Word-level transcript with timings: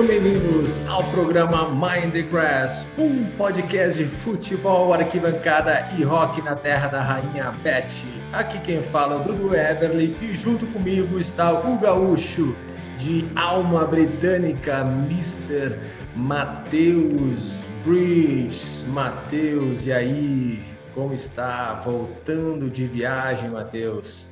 Sejam 0.00 0.22
bem-vindos 0.22 0.88
ao 0.88 1.04
programa 1.10 1.68
Mind 1.68 2.14
the 2.14 2.22
Grass, 2.22 2.88
um 2.96 3.26
podcast 3.36 3.98
de 3.98 4.06
futebol, 4.06 4.94
arquibancada 4.94 5.86
e 5.98 6.02
rock 6.02 6.40
na 6.40 6.56
terra 6.56 6.88
da 6.88 7.02
rainha 7.02 7.52
Beth. 7.62 8.06
Aqui 8.32 8.58
quem 8.60 8.82
fala 8.82 9.16
é 9.16 9.18
o 9.18 9.24
Dudu 9.24 9.54
Everly 9.54 10.16
e 10.22 10.34
junto 10.38 10.66
comigo 10.68 11.18
está 11.18 11.52
o 11.52 11.78
gaúcho 11.78 12.56
de 12.98 13.28
alma 13.36 13.84
britânica, 13.84 14.80
Mr. 14.80 15.78
Matheus 16.16 17.66
Bridges. 17.84 18.86
Matheus, 18.88 19.86
e 19.86 19.92
aí? 19.92 20.64
Como 20.94 21.12
está? 21.12 21.74
Voltando 21.74 22.70
de 22.70 22.86
viagem, 22.86 23.50
Matheus? 23.50 24.30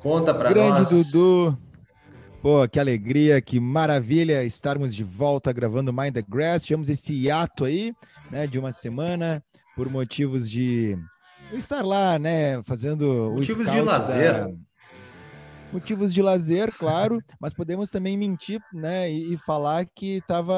Conta 0.00 0.32
para 0.32 0.48
nós. 0.48 0.88
Grande 0.88 1.04
Dudu. 1.12 1.58
Pô, 2.42 2.68
que 2.68 2.80
alegria, 2.80 3.40
que 3.40 3.60
maravilha 3.60 4.42
estarmos 4.42 4.92
de 4.92 5.04
volta 5.04 5.52
gravando 5.52 5.92
Mind 5.92 6.12
the 6.12 6.24
Grass. 6.28 6.64
Tivemos 6.64 6.88
esse 6.88 7.14
hiato 7.14 7.64
aí, 7.64 7.94
né, 8.32 8.48
de 8.48 8.58
uma 8.58 8.72
semana, 8.72 9.40
por 9.76 9.88
motivos 9.88 10.50
de 10.50 10.98
estar 11.52 11.82
lá, 11.82 12.18
né, 12.18 12.60
fazendo 12.64 13.30
motivos 13.32 13.70
de 13.70 13.80
lazer. 13.80 14.32
Da... 14.32 14.50
Motivos 15.72 16.12
de 16.12 16.20
lazer, 16.20 16.72
claro, 16.76 17.18
mas 17.40 17.54
podemos 17.54 17.90
também 17.90 18.16
mentir, 18.16 18.60
né, 18.72 19.10
e, 19.10 19.34
e 19.34 19.38
falar 19.38 19.86
que 19.86 20.18
estava 20.18 20.52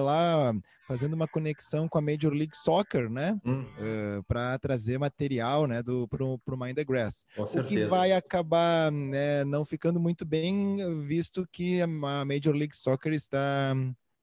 lá 0.00 0.54
fazendo 0.86 1.14
uma 1.14 1.28
conexão 1.28 1.88
com 1.88 1.98
a 1.98 2.00
Major 2.00 2.32
League 2.32 2.56
Soccer, 2.56 3.08
né? 3.08 3.38
Hum. 3.44 3.62
Uh, 3.62 4.24
para 4.24 4.58
trazer 4.58 4.98
material, 4.98 5.66
né, 5.68 5.82
do 5.84 6.08
pro, 6.08 6.36
pro 6.40 6.58
Mind 6.58 6.74
the 6.74 6.84
Grass. 6.84 7.24
Com 7.36 7.46
certeza. 7.46 7.74
O 7.74 7.84
que 7.84 7.84
vai 7.86 8.12
acabar 8.12 8.90
né, 8.90 9.44
não 9.44 9.64
ficando 9.64 10.00
muito 10.00 10.24
bem, 10.24 10.78
visto 11.06 11.46
que 11.52 11.80
a 11.80 11.86
Major 11.86 12.54
League 12.54 12.76
Soccer 12.76 13.12
está 13.12 13.72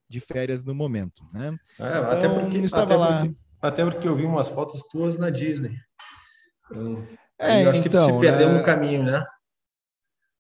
de 0.09 0.20
férias 0.20 0.64
no 0.64 0.75
momento, 0.75 1.23
né? 1.34 1.58
É, 1.80 1.88
então, 1.88 2.12
até 2.12 2.30
porque 2.30 2.58
estava 2.58 2.84
até 2.84 2.95
lá. 2.95 3.20
Porque, 3.20 3.36
até 3.62 3.86
porque 3.86 4.08
eu 4.08 4.16
vi 4.16 4.25
umas 4.25 4.48
fotos 4.50 4.81
tuas 4.92 5.18
na 5.18 5.30
Disney. 5.30 5.78
Eu, 6.70 7.02
é, 7.40 7.64
eu 7.64 7.70
acho 7.70 7.80
então, 7.80 8.08
que 8.08 8.14
se 8.14 8.20
perdeu 8.20 8.50
né? 8.50 8.58
no 8.58 8.64
caminho, 8.64 9.03
né? 9.03 9.25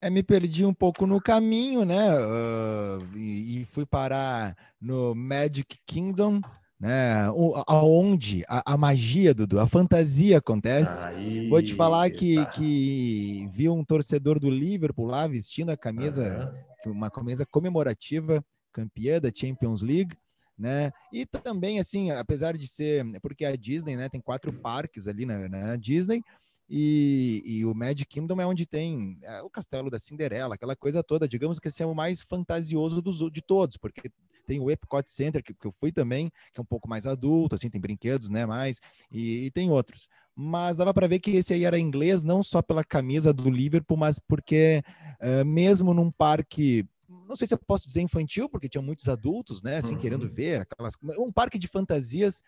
É, 0.07 0.09
me 0.09 0.23
perdi 0.23 0.65
um 0.65 0.73
pouco 0.73 1.05
no 1.05 1.21
caminho, 1.21 1.83
né? 1.83 2.09
Uh, 2.17 3.17
e, 3.17 3.61
e, 3.61 3.65
fui 3.65 3.85
parar 3.85 4.55
no 4.79 5.13
Magic 5.13 5.77
Kingdom, 5.85 6.39
né? 6.79 7.29
O, 7.31 7.61
aonde 7.67 8.43
a, 8.47 8.73
a, 8.73 8.77
magia, 8.77 9.33
Dudu, 9.33 9.59
a 9.59 9.67
fantasia 9.67 10.37
acontece. 10.37 11.05
Aí, 11.05 11.49
Vou 11.49 11.61
te 11.61 11.73
falar 11.73 12.09
que, 12.09 12.45
que 12.47 13.49
vi 13.53 13.67
um 13.67 13.83
torcedor 13.83 14.39
do 14.39 14.49
Liverpool 14.49 15.07
lá 15.07 15.27
vestindo 15.27 15.71
a 15.71 15.77
camisa, 15.77 16.53
uhum. 16.85 16.93
uma 16.93 17.11
camisa 17.11 17.45
comemorativa, 17.45 18.43
campeã 18.71 19.19
da 19.19 19.31
Champions 19.33 19.81
League. 19.81 20.15
Né? 20.57 20.91
E 21.13 21.23
também, 21.23 21.77
assim, 21.77 22.09
apesar 22.09 22.57
de 22.57 22.67
ser, 22.67 23.05
porque 23.21 23.45
a 23.45 23.55
Disney, 23.55 23.95
né, 23.95 24.09
tem 24.09 24.19
quatro 24.19 24.51
parques 24.51 25.07
ali 25.07 25.23
na, 25.23 25.47
na 25.47 25.75
Disney, 25.75 26.23
e, 26.69 27.41
e, 27.45 27.65
o 27.65 27.73
Magic 27.73 28.05
Kingdom 28.05 28.41
é 28.41 28.45
onde 28.45 28.65
tem 28.65 29.17
é, 29.23 29.41
o 29.41 29.49
castelo 29.49 29.89
da 29.89 29.97
Cinderela, 29.97 30.55
aquela 30.55 30.75
coisa 30.75 31.01
toda. 31.01 31.27
Digamos 31.27 31.59
que 31.59 31.69
esse 31.69 31.81
é 31.81 31.85
o 31.85 31.95
mais 31.95 32.21
fantasioso 32.21 33.01
dos, 33.01 33.19
de 33.31 33.41
todos, 33.41 33.77
porque 33.77 34.11
tem 34.45 34.59
o 34.59 34.71
Epcot 34.71 35.09
Center, 35.09 35.43
que, 35.43 35.53
que, 35.53 35.67
eu 35.67 35.73
fui 35.79 35.91
também, 35.91 36.29
que 36.53 36.59
é 36.59 36.61
um 36.61 36.65
pouco 36.65 36.89
mais 36.89 37.05
adulto, 37.05 37.55
assim, 37.55 37.69
tem 37.69 37.81
brinquedos, 37.81 38.29
né, 38.29 38.45
mais, 38.45 38.79
e, 39.11 39.45
e 39.45 39.51
tem 39.51 39.69
outros. 39.69 40.09
Mas 40.35 40.77
dava 40.77 40.93
para 40.93 41.07
ver 41.07 41.19
que 41.19 41.31
esse 41.31 41.53
aí 41.53 41.65
era 41.65 41.77
inglês, 41.77 42.23
não 42.23 42.41
só 42.41 42.61
pela 42.61 42.83
camisa 42.83 43.33
do 43.33 43.49
Liverpool, 43.49 43.97
mas 43.97 44.19
porque 44.19 44.83
uh, 45.21 45.45
mesmo 45.45 45.93
num 45.93 46.11
parque 46.11 46.85
não 47.27 47.35
sei 47.35 47.47
se 47.47 47.53
eu 47.53 47.57
posso 47.57 47.85
dizer 47.85 48.01
infantil, 48.01 48.49
porque 48.49 48.69
tinha 48.69 48.81
muitos 48.81 49.07
adultos, 49.09 49.61
né, 49.61 49.77
assim, 49.77 49.95
uhum. 49.95 49.99
querendo 49.99 50.29
ver 50.29 50.61
aquelas, 50.61 50.95
um 51.19 51.31
parque 51.31 51.57
de 51.57 51.67
fantasias, 51.67 52.41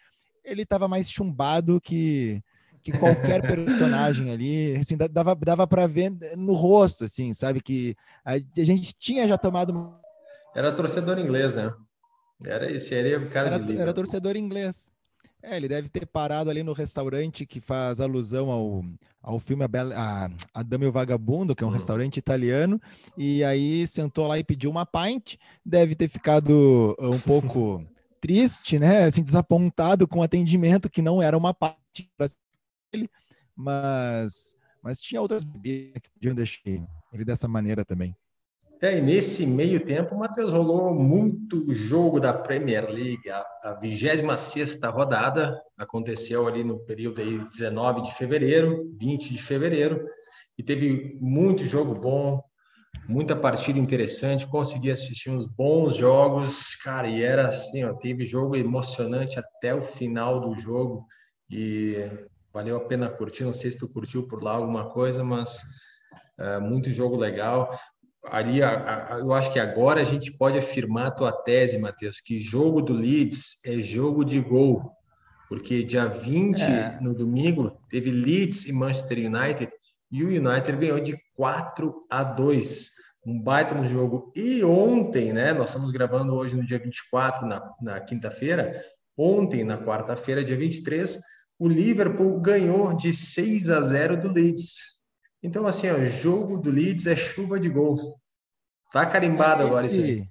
ele 0.44 0.64
estava 0.64 0.88
mais 0.88 1.10
chumbado 1.10 1.82
que 1.82 2.42
que 2.82 2.92
qualquer 2.92 3.42
personagem 3.42 4.32
ali, 4.32 4.76
assim, 4.78 4.98
dava, 4.98 5.36
dava 5.36 5.68
para 5.68 5.86
ver 5.88 6.12
no 6.38 6.54
rosto, 6.54 7.04
assim, 7.04 7.34
sabe? 7.34 7.62
Que 7.62 7.96
a, 8.24 8.34
a, 8.34 8.64
gente 8.64 8.94
tinha 8.98 9.28
já 9.28 9.38
tomado. 9.38 9.94
Era 10.56 10.72
torcedor 10.72 11.20
inglês, 11.20 11.56
né? 11.56 11.74
Era 12.46 12.72
esse, 12.72 12.96
era 12.96 13.20
o 13.20 13.30
cara 13.30 13.56
era, 13.56 13.82
era 13.82 13.94
torcedor 13.94 14.36
inglês. 14.38 14.90
É, 15.42 15.56
ele 15.56 15.70
deve 15.70 15.88
ter 15.88 16.06
parado 16.06 16.50
ali 16.50 16.64
no 16.64 16.74
restaurante 16.74 17.46
que 17.46 17.62
faz 17.62 18.02
alusão 18.02 18.52
ao, 18.52 18.84
ao 19.22 19.40
filme 19.40 19.64
A, 19.64 19.68
Bela, 19.70 19.96
a, 19.96 20.30
a 20.54 20.64
Dama 20.64 20.84
e 20.84 20.88
o 20.88 20.92
Vagabundo, 20.92 21.56
que 21.56 21.64
é 21.64 21.68
um 21.68 21.70
hum. 21.70 21.74
restaurante 21.74 22.18
italiano, 22.18 22.80
e 23.18 23.44
aí 23.44 23.88
sentou 23.88 24.28
lá 24.28 24.38
e 24.38 24.44
pediu 24.44 24.70
uma 24.70 24.86
pint, 24.86 25.36
deve 25.66 25.96
ter 25.96 26.10
ficado 26.10 26.94
um 27.00 27.20
pouco 27.20 27.82
triste, 28.20 28.78
né, 28.78 29.06
assim, 29.06 29.24
desapontado 29.24 30.06
com 30.08 30.20
o 30.20 30.24
atendimento, 30.24 30.90
que 30.90 31.02
não 31.02 31.22
era 31.22 31.38
uma 31.38 31.54
pint 31.54 32.10
ele, 32.94 33.10
mas, 33.56 34.56
mas 34.82 35.02
tinha 35.02 35.22
outras 35.22 35.44
bebidas 35.44 36.02
que 36.02 36.10
podiam 36.10 36.36
deixar 36.36 36.62
ele 37.14 37.26
dessa 37.26 37.48
maneira 37.48 37.84
também. 37.84 38.16
É, 38.82 38.98
e 38.98 39.02
nesse 39.02 39.46
meio 39.46 39.86
tempo, 39.86 40.18
Matheus 40.18 40.54
rolou 40.54 40.96
muito 40.96 41.74
jogo 41.74 42.18
da 42.18 42.32
Premier 42.32 42.90
League. 42.90 43.30
A, 43.30 43.74
26 43.82 44.80
rodada 44.86 45.62
aconteceu 45.78 46.48
ali 46.48 46.64
no 46.64 46.80
período 46.80 47.20
aí 47.20 47.40
19 47.52 48.04
de 48.04 48.16
fevereiro, 48.16 48.90
20 48.98 49.34
de 49.34 49.42
fevereiro, 49.42 50.08
e 50.58 50.64
teve 50.64 51.18
muito 51.20 51.66
jogo 51.66 51.94
bom, 51.94 52.42
muita 53.06 53.36
partida 53.36 53.78
interessante. 53.78 54.48
Consegui 54.48 54.90
assistir 54.92 55.30
uns 55.30 55.46
bons 55.46 55.96
jogos, 55.96 56.74
cara, 56.76 57.10
e 57.10 57.22
era 57.22 57.50
assim, 57.50 57.84
ó, 57.84 57.94
teve 57.94 58.26
jogo 58.26 58.56
emocionante 58.56 59.38
até 59.38 59.76
o 59.76 59.82
final 59.82 60.40
do 60.40 60.56
jogo. 60.58 61.06
E 61.50 61.98
valeu 62.54 62.78
a 62.78 62.82
pena 62.82 63.10
curtir. 63.10 63.44
Não 63.44 63.54
sei 63.54 63.72
se 63.72 63.80
tu 63.80 63.88
curtiu 63.92 64.28
por 64.28 64.44
lá 64.44 64.52
alguma 64.52 64.90
coisa, 64.90 65.24
mas 65.24 65.62
é, 66.38 66.60
muito 66.60 66.90
jogo 66.90 67.16
legal. 67.16 67.78
Ali, 68.26 68.62
a, 68.62 69.16
a, 69.16 69.20
eu 69.20 69.34
acho 69.34 69.52
que 69.52 69.60
agora 69.60 70.02
a 70.02 70.06
gente 70.06 70.32
pode 70.32 70.58
afirmar 70.58 71.08
a 71.08 71.12
tua 71.12 71.32
tese, 71.32 71.78
Matheus, 71.78 72.20
que 72.20 72.40
jogo 72.40 72.82
do 72.82 72.94
Leeds 72.94 73.66
é 73.66 73.82
jogo 73.82 74.26
de 74.26 74.40
gol. 74.40 74.92
Porque 75.48 75.84
dia 75.84 76.06
20, 76.06 76.62
é. 76.62 77.00
no 77.02 77.14
domingo, 77.14 77.76
teve 77.90 78.12
Leeds 78.12 78.68
e 78.68 78.74
Manchester 78.74 79.18
United 79.18 79.72
e 80.12 80.24
o 80.24 80.28
United 80.28 80.78
ganhou 80.78 81.00
de 81.00 81.18
4 81.36 82.06
a 82.10 82.24
2. 82.24 82.90
Um 83.26 83.42
baita 83.42 83.76
no 83.76 83.86
jogo. 83.86 84.32
E 84.36 84.64
ontem, 84.64 85.34
né? 85.34 85.54
Nós 85.54 85.70
estamos 85.70 85.92
gravando 85.92 86.34
hoje 86.34 86.56
no 86.56 86.66
dia 86.66 86.80
24, 86.80 87.48
na, 87.48 87.74
na 87.82 88.00
quinta-feira. 88.00 88.84
Ontem, 89.18 89.64
na 89.64 89.78
quarta-feira, 89.78 90.44
dia 90.44 90.58
23, 90.58 91.20
o 91.60 91.68
Liverpool 91.68 92.40
ganhou 92.40 92.96
de 92.96 93.12
6 93.12 93.70
a 93.70 93.82
0 93.82 94.22
do 94.22 94.32
Leeds. 94.32 94.98
Então, 95.44 95.68
assim, 95.68 95.92
o 95.92 96.10
jogo 96.10 96.58
do 96.58 96.72
Leeds 96.72 97.06
é 97.06 97.16
chuva 97.16 97.60
de 97.60 97.68
gols. 97.68 98.02
Tá 98.92 99.06
carimbado 99.06 99.62
esse, 99.62 99.70
agora 99.70 99.86
isso 99.86 100.02
aí. 100.02 100.30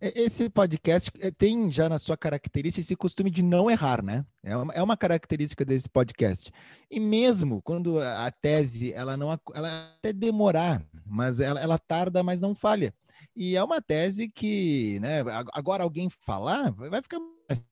Esse 0.00 0.50
podcast 0.50 1.12
eh, 1.20 1.30
tem 1.30 1.70
já 1.70 1.88
na 1.88 1.98
sua 1.98 2.16
característica 2.16 2.80
esse 2.80 2.96
costume 2.96 3.30
de 3.30 3.42
não 3.42 3.70
errar, 3.70 4.02
né? 4.02 4.24
É 4.42 4.56
uma, 4.56 4.74
é 4.74 4.82
uma 4.82 4.96
característica 4.96 5.64
desse 5.64 5.88
podcast. 5.88 6.50
E 6.90 6.98
mesmo 6.98 7.62
quando 7.62 8.00
a 8.00 8.30
tese 8.30 8.92
ela 8.94 9.16
não 9.16 9.38
ela 9.54 9.94
até 9.96 10.12
demorar, 10.12 10.84
mas 11.06 11.38
ela, 11.38 11.60
ela 11.60 11.78
tarda, 11.78 12.22
mas 12.22 12.40
não 12.40 12.54
falha. 12.54 12.92
E 13.36 13.56
é 13.56 13.62
uma 13.62 13.80
tese 13.80 14.28
que, 14.28 14.98
né? 15.00 15.20
Agora 15.52 15.84
alguém 15.84 16.10
falar 16.10 16.72
vai 16.72 17.00
ficar 17.00 17.20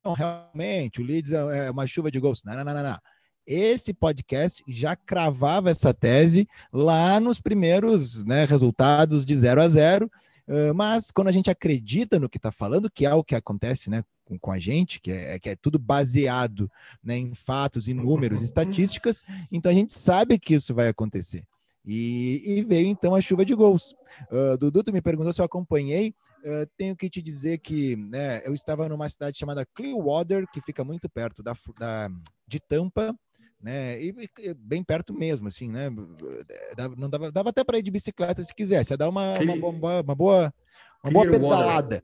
não, 0.04 0.12
realmente, 0.14 1.00
o 1.00 1.04
Leeds 1.04 1.32
é, 1.32 1.66
é 1.66 1.70
uma 1.70 1.86
chuva 1.86 2.10
de 2.10 2.18
gols. 2.18 2.42
Não, 2.44 2.54
não, 2.54 2.64
não, 2.64 2.82
não. 2.82 2.98
Esse 3.46 3.92
podcast 3.92 4.62
já 4.68 4.94
cravava 4.94 5.70
essa 5.70 5.92
tese 5.92 6.48
lá 6.72 7.18
nos 7.18 7.40
primeiros 7.40 8.24
né, 8.24 8.44
resultados 8.44 9.24
de 9.24 9.34
0 9.34 9.62
a 9.62 9.68
0. 9.68 10.10
Mas 10.74 11.12
quando 11.12 11.28
a 11.28 11.32
gente 11.32 11.50
acredita 11.50 12.18
no 12.18 12.28
que 12.28 12.36
está 12.36 12.50
falando, 12.50 12.90
que 12.90 13.06
é 13.06 13.14
o 13.14 13.22
que 13.22 13.36
acontece 13.36 13.88
né, 13.88 14.02
com, 14.24 14.38
com 14.38 14.52
a 14.52 14.58
gente, 14.58 15.00
que 15.00 15.12
é, 15.12 15.38
que 15.38 15.50
é 15.50 15.56
tudo 15.56 15.78
baseado 15.78 16.70
né, 17.02 17.16
em 17.16 17.34
fatos, 17.34 17.88
em 17.88 17.94
números, 17.94 18.42
estatísticas, 18.42 19.24
então 19.50 19.70
a 19.70 19.74
gente 19.74 19.92
sabe 19.92 20.38
que 20.38 20.54
isso 20.54 20.74
vai 20.74 20.88
acontecer. 20.88 21.44
E, 21.84 22.42
e 22.46 22.62
veio 22.62 22.86
então 22.86 23.14
a 23.14 23.20
chuva 23.20 23.44
de 23.44 23.54
gols. 23.54 23.94
Uh, 24.30 24.56
Dudu, 24.58 24.82
tu 24.82 24.92
me 24.92 25.00
perguntou 25.00 25.32
se 25.32 25.40
eu 25.40 25.44
acompanhei. 25.44 26.14
Uh, 26.42 26.66
tenho 26.76 26.96
que 26.96 27.10
te 27.10 27.20
dizer 27.20 27.58
que 27.58 27.96
né, 27.96 28.42
eu 28.46 28.54
estava 28.54 28.88
numa 28.88 29.08
cidade 29.08 29.38
chamada 29.38 29.66
Clearwater, 29.74 30.46
que 30.50 30.60
fica 30.62 30.82
muito 30.82 31.08
perto 31.08 31.42
da, 31.42 31.54
da 31.78 32.10
de 32.46 32.58
Tampa, 32.60 33.14
né? 33.60 34.00
E, 34.02 34.14
e, 34.38 34.54
bem 34.54 34.82
perto 34.82 35.12
mesmo, 35.12 35.48
assim, 35.48 35.68
né? 35.68 35.90
Dava, 36.76 36.96
não 36.96 37.10
dava, 37.10 37.30
dava 37.30 37.50
até 37.50 37.62
para 37.62 37.78
ir 37.78 37.82
de 37.82 37.90
bicicleta 37.90 38.42
se 38.42 38.54
quisesse, 38.54 38.92
ia 38.92 38.96
dar 38.96 39.08
uma, 39.08 39.38
uma, 39.38 39.54
uma, 39.54 40.00
uma 40.00 40.14
boa, 40.14 40.54
uma 41.04 41.12
boa 41.12 41.30
pedalada. 41.30 42.02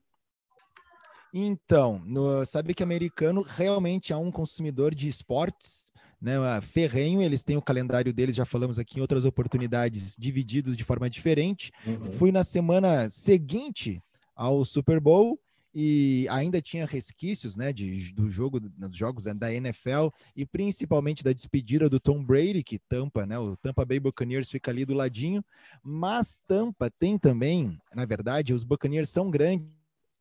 Então, 1.33 2.01
no, 2.05 2.45
sabe 2.45 2.75
que 2.75 2.83
americano 2.83 3.43
realmente 3.43 4.13
é 4.13 4.17
um 4.17 4.31
consumidor 4.31 4.95
de 4.95 5.09
esportes 5.09 5.87
né, 6.21 6.37
ferrenho. 6.63 7.23
Eles 7.23 7.45
têm 7.45 7.57
o 7.57 7.63
calendário 7.63 8.13
deles, 8.13 8.37
já 8.37 8.45
falamos 8.45 8.79
aqui 8.79 8.99
em 8.99 9.01
outras 9.01 9.25
oportunidades, 9.25 10.17
divididos 10.19 10.77
de 10.77 10.85
forma 10.85 11.11
diferente. 11.11 11.73
Uhum. 11.87 12.13
Fui 12.13 12.33
na 12.33 12.43
semana 12.43 13.11
seguinte 13.11 14.03
ao 14.37 14.65
Super 14.65 15.01
Bowl 15.01 15.41
e 15.79 16.27
ainda 16.31 16.63
tinha 16.63 16.87
resquícios, 16.87 17.55
né, 17.55 17.71
de, 17.73 18.13
do 18.15 18.31
jogo, 18.31 18.59
dos 18.61 18.97
jogos 18.97 19.25
da 19.25 19.53
NFL 19.53 20.09
e 20.35 20.47
principalmente 20.47 21.23
da 21.23 21.33
despedida 21.33 21.89
do 21.91 22.01
Tom 22.01 22.25
Brady, 22.25 22.63
que 22.63 22.79
Tampa, 22.79 23.27
né, 23.27 23.39
o 23.39 23.57
Tampa 23.57 23.85
Bay 23.85 24.01
Buccaneers 24.01 24.51
fica 24.51 24.71
ali 24.71 24.87
do 24.87 24.95
ladinho, 24.95 25.45
mas 25.83 26.39
Tampa 26.47 26.91
tem 26.91 27.19
também, 27.19 27.79
na 27.95 28.07
verdade, 28.07 28.55
os 28.55 28.65
Buccaneers 28.65 29.11
são 29.11 29.31
grandes, 29.31 29.67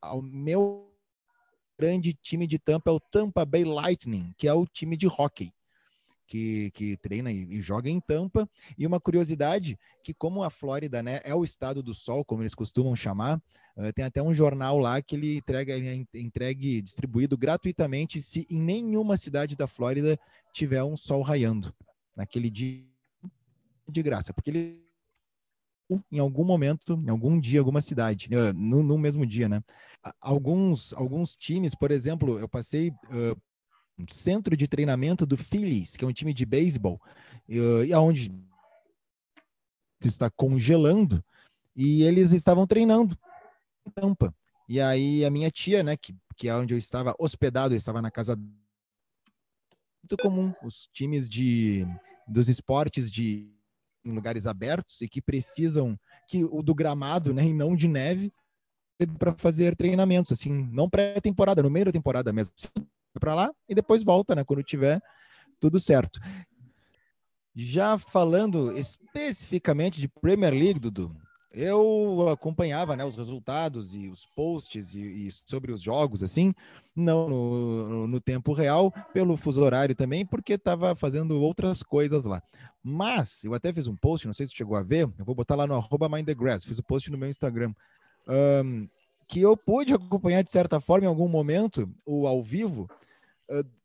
o 0.04 0.22
meu 0.22 0.92
grande 1.80 2.14
time 2.14 2.48
de 2.48 2.60
Tampa 2.60 2.90
é 2.90 2.94
o 2.94 3.00
Tampa 3.00 3.46
Bay 3.46 3.64
Lightning, 3.64 4.34
que 4.38 4.48
é 4.48 4.54
o 4.54 4.66
time 4.66 4.98
de 4.98 5.08
hockey 5.08 5.54
que, 6.26 6.72
que 6.72 6.98
treina 6.98 7.32
e, 7.32 7.58
e, 7.58 7.62
joga 7.62 7.90
em 7.90 8.00
Tampa. 8.00 8.50
E 8.78 8.86
uma 8.86 9.00
curiosidade, 9.00 9.78
que 10.04 10.14
como 10.14 10.44
a 10.44 10.50
Flórida 10.50 11.02
né, 11.02 11.22
é 11.24 11.34
o 11.34 11.44
estado 11.44 11.82
do 11.82 11.94
sol, 11.94 12.26
como 12.26 12.42
eles 12.42 12.56
costumam 12.56 12.96
chamar, 12.96 13.38
uh, 13.78 13.94
tem 13.94 14.06
até 14.06 14.22
um 14.22 14.34
jornal 14.34 14.80
lá 14.80 15.02
que 15.02 15.16
ele 15.16 15.38
entrega, 15.38 15.74
ele 15.74 16.08
entregue, 16.14 16.82
distribuído 16.82 17.38
gratuitamente 17.38 18.22
se 18.22 18.46
em 18.50 18.62
nenhuma 18.62 19.18
cidade 19.18 19.56
da 19.56 19.68
Flórida 19.68 20.20
tiver 20.54 20.84
um 20.84 20.98
sol 20.98 21.22
raiando 21.22 21.74
naquele 22.16 22.50
dia 22.50 22.84
de 23.88 24.02
graça, 24.02 24.34
porque 24.34 24.50
ele 24.50 24.86
em 26.12 26.18
algum 26.18 26.44
momento, 26.44 26.94
em 27.06 27.10
algum 27.10 27.40
dia, 27.40 27.60
alguma 27.60 27.80
cidade, 27.80 28.28
no, 28.56 28.82
no 28.82 28.98
mesmo 28.98 29.24
dia, 29.24 29.48
né? 29.48 29.64
Alguns, 30.20 30.94
alguns 30.94 31.36
times, 31.36 31.76
por 31.76 31.92
exemplo, 31.92 32.40
eu 32.40 32.50
passei 32.50 32.90
uh, 32.90 33.40
centro 34.10 34.56
de 34.58 34.68
treinamento 34.68 35.26
do 35.26 35.38
Phillies, 35.38 35.96
que 35.96 36.04
é 36.04 36.08
um 36.08 36.14
time 36.14 36.34
de 36.34 36.46
beisebol, 36.46 37.02
e 37.48 37.94
aonde 37.94 38.32
está 40.04 40.30
congelando, 40.30 41.24
e 41.76 42.04
eles 42.04 42.32
estavam 42.32 42.68
treinando 42.68 43.18
em 43.86 43.92
Tampa. 43.92 44.34
E 44.68 44.82
aí 44.82 45.24
a 45.24 45.30
minha 45.30 45.50
tia, 45.52 45.84
né, 45.84 45.96
que, 45.96 46.16
que 46.36 46.48
é 46.48 46.56
onde 46.56 46.74
eu 46.74 46.78
estava 46.78 47.16
hospedado, 47.18 47.74
eu 47.74 47.78
estava 47.78 48.02
na 48.02 48.12
casa 48.12 48.36
muito 48.36 50.18
comum, 50.22 50.54
os 50.64 50.88
times 50.94 51.30
de 51.30 51.86
dos 52.28 52.50
esportes 52.50 53.12
de 53.12 53.52
em 54.04 54.12
lugares 54.12 54.46
abertos 54.46 55.02
e 55.02 55.08
que 55.08 55.22
precisam 55.22 56.00
que 56.28 56.44
o 56.44 56.62
do 56.62 56.76
gramado, 56.76 57.34
né, 57.34 57.44
e 57.46 57.54
não 57.54 57.76
de 57.76 57.88
neve 57.88 58.32
para 59.18 59.34
fazer 59.34 59.76
treinamentos 59.76 60.32
assim, 60.32 60.52
não 60.72 60.90
pré-temporada, 60.90 61.64
no 61.64 61.70
meio 61.72 61.86
da 61.86 61.92
temporada 61.92 62.32
mesmo 62.32 62.54
para 63.20 63.36
lá 63.36 63.52
e 63.68 63.76
depois 63.76 64.04
volta, 64.04 64.36
né? 64.36 64.44
Quando 64.44 64.64
tiver 64.64 65.02
tudo 65.60 65.80
certo. 65.80 66.20
Já 67.56 67.98
falando 67.98 68.78
especificamente 68.78 70.02
de 70.02 70.10
Premier 70.10 70.54
League, 70.54 70.80
Dudu, 70.80 71.16
eu 71.56 72.28
acompanhava 72.30 72.98
né, 72.98 73.06
os 73.06 73.16
resultados 73.16 73.96
e 73.96 74.10
os 74.10 74.26
posts 74.36 74.94
e, 74.94 75.00
e 75.00 75.32
sobre 75.32 75.72
os 75.72 75.82
jogos, 75.82 76.22
assim, 76.22 76.54
não 76.94 77.30
no, 77.30 78.08
no, 78.08 78.20
tempo 78.20 78.52
real, 78.52 78.94
pelo 79.14 79.38
fuso 79.38 79.62
horário 79.62 79.96
também, 79.96 80.26
porque 80.26 80.54
estava 80.54 80.94
fazendo 80.96 81.40
outras 81.40 81.82
coisas 81.82 82.26
lá. 82.26 82.44
Mas 82.84 83.46
eu 83.46 83.54
até 83.54 83.74
fiz 83.74 83.88
um 83.88 83.96
post, 83.96 84.28
não 84.28 84.34
sei 84.34 84.48
se 84.48 84.56
chegou 84.56 84.76
a 84.76 84.84
ver, 84.84 85.10
eu 85.18 85.26
vou 85.26 85.34
botar 85.34 85.56
lá 85.56 85.66
no 85.66 85.76
arroba 85.76 86.10
fiz 86.66 86.78
o 86.78 86.82
um 86.82 86.84
post 86.84 87.10
no 87.10 87.18
meu 87.18 87.30
Instagram. 87.30 87.74
Um, 88.28 88.88
que 89.28 89.40
eu 89.40 89.56
pude 89.56 89.94
acompanhar 89.94 90.44
de 90.44 90.52
certa 90.52 90.80
forma 90.82 91.06
em 91.06 91.10
algum 91.10 91.28
momento 91.28 91.90
o 92.06 92.28
ao 92.28 92.44
vivo 92.44 92.90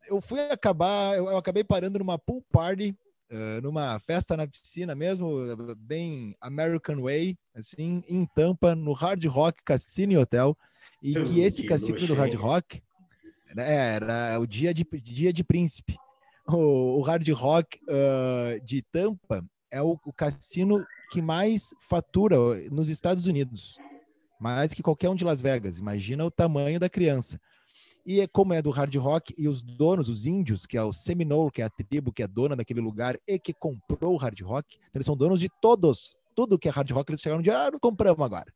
eu 0.09 0.21
fui 0.21 0.41
acabar, 0.41 1.17
eu 1.17 1.37
acabei 1.37 1.63
parando 1.63 1.99
numa 1.99 2.19
pool 2.19 2.43
party, 2.51 2.97
uh, 3.31 3.61
numa 3.63 3.99
festa 4.01 4.37
na 4.37 4.47
piscina 4.47 4.95
mesmo, 4.95 5.37
bem 5.77 6.35
American 6.41 7.03
Way, 7.03 7.37
assim, 7.55 8.03
em 8.09 8.27
Tampa, 8.35 8.75
no 8.75 8.93
Hard 8.93 9.25
Rock 9.27 9.63
Cassino 9.65 10.19
Hotel, 10.21 10.57
e 11.03 11.15
que 11.15 11.41
esse 11.41 11.65
cassino 11.65 11.99
do 12.07 12.15
Hard 12.15 12.35
Rock 12.35 12.83
né, 13.55 13.95
era 13.95 14.39
o 14.39 14.47
dia 14.47 14.75
de, 14.75 14.85
dia 15.03 15.33
de 15.33 15.43
príncipe. 15.43 15.97
O, 16.47 16.99
o 16.99 17.03
Hard 17.03 17.29
Rock 17.31 17.79
uh, 17.85 18.61
de 18.65 18.83
Tampa 18.83 19.45
é 19.71 19.81
o, 19.81 19.99
o 20.05 20.13
cassino 20.13 20.85
que 21.11 21.23
mais 21.23 21.75
fatura 21.89 22.37
nos 22.71 22.89
Estados 22.89 23.27
Unidos, 23.27 23.79
mais 24.41 24.75
que 24.75 24.83
qualquer 24.83 25.09
um 25.09 25.15
de 25.15 25.25
Las 25.25 25.41
Vegas. 25.41 25.79
Imagina 25.79 26.25
o 26.25 26.31
tamanho 26.31 26.81
da 26.81 26.89
criança. 26.89 27.41
E 28.11 28.21
é 28.21 28.27
como 28.27 28.53
é 28.53 28.61
do 28.61 28.71
hard 28.71 28.93
rock, 28.97 29.33
e 29.39 29.47
os 29.47 29.63
donos, 29.63 30.09
os 30.09 30.27
índios, 30.27 30.67
que 30.67 30.77
é 30.77 30.83
o 30.83 30.93
Seminole, 30.93 31.49
que 31.49 31.63
é 31.63 31.67
a 31.67 31.71
tribo 31.71 32.13
que 32.13 32.25
é 32.25 32.27
dona 32.27 32.57
daquele 32.57 32.81
lugar 32.81 33.17
e 33.25 33.39
que 33.39 33.55
comprou 33.55 34.15
o 34.15 34.17
hard 34.17 34.41
rock, 34.41 34.79
então 34.79 34.91
eles 34.97 35.07
são 35.07 35.17
donos 35.17 35.39
de 35.39 35.49
todos. 35.63 36.17
Tudo 36.35 36.59
que 36.59 36.67
é 36.67 36.73
hard 36.73 36.91
rock, 36.91 37.09
eles 37.13 37.21
chegaram 37.21 37.41
dia, 37.41 37.57
ah, 37.57 37.71
não 37.71 37.79
compramos 37.79 38.21
agora. 38.21 38.53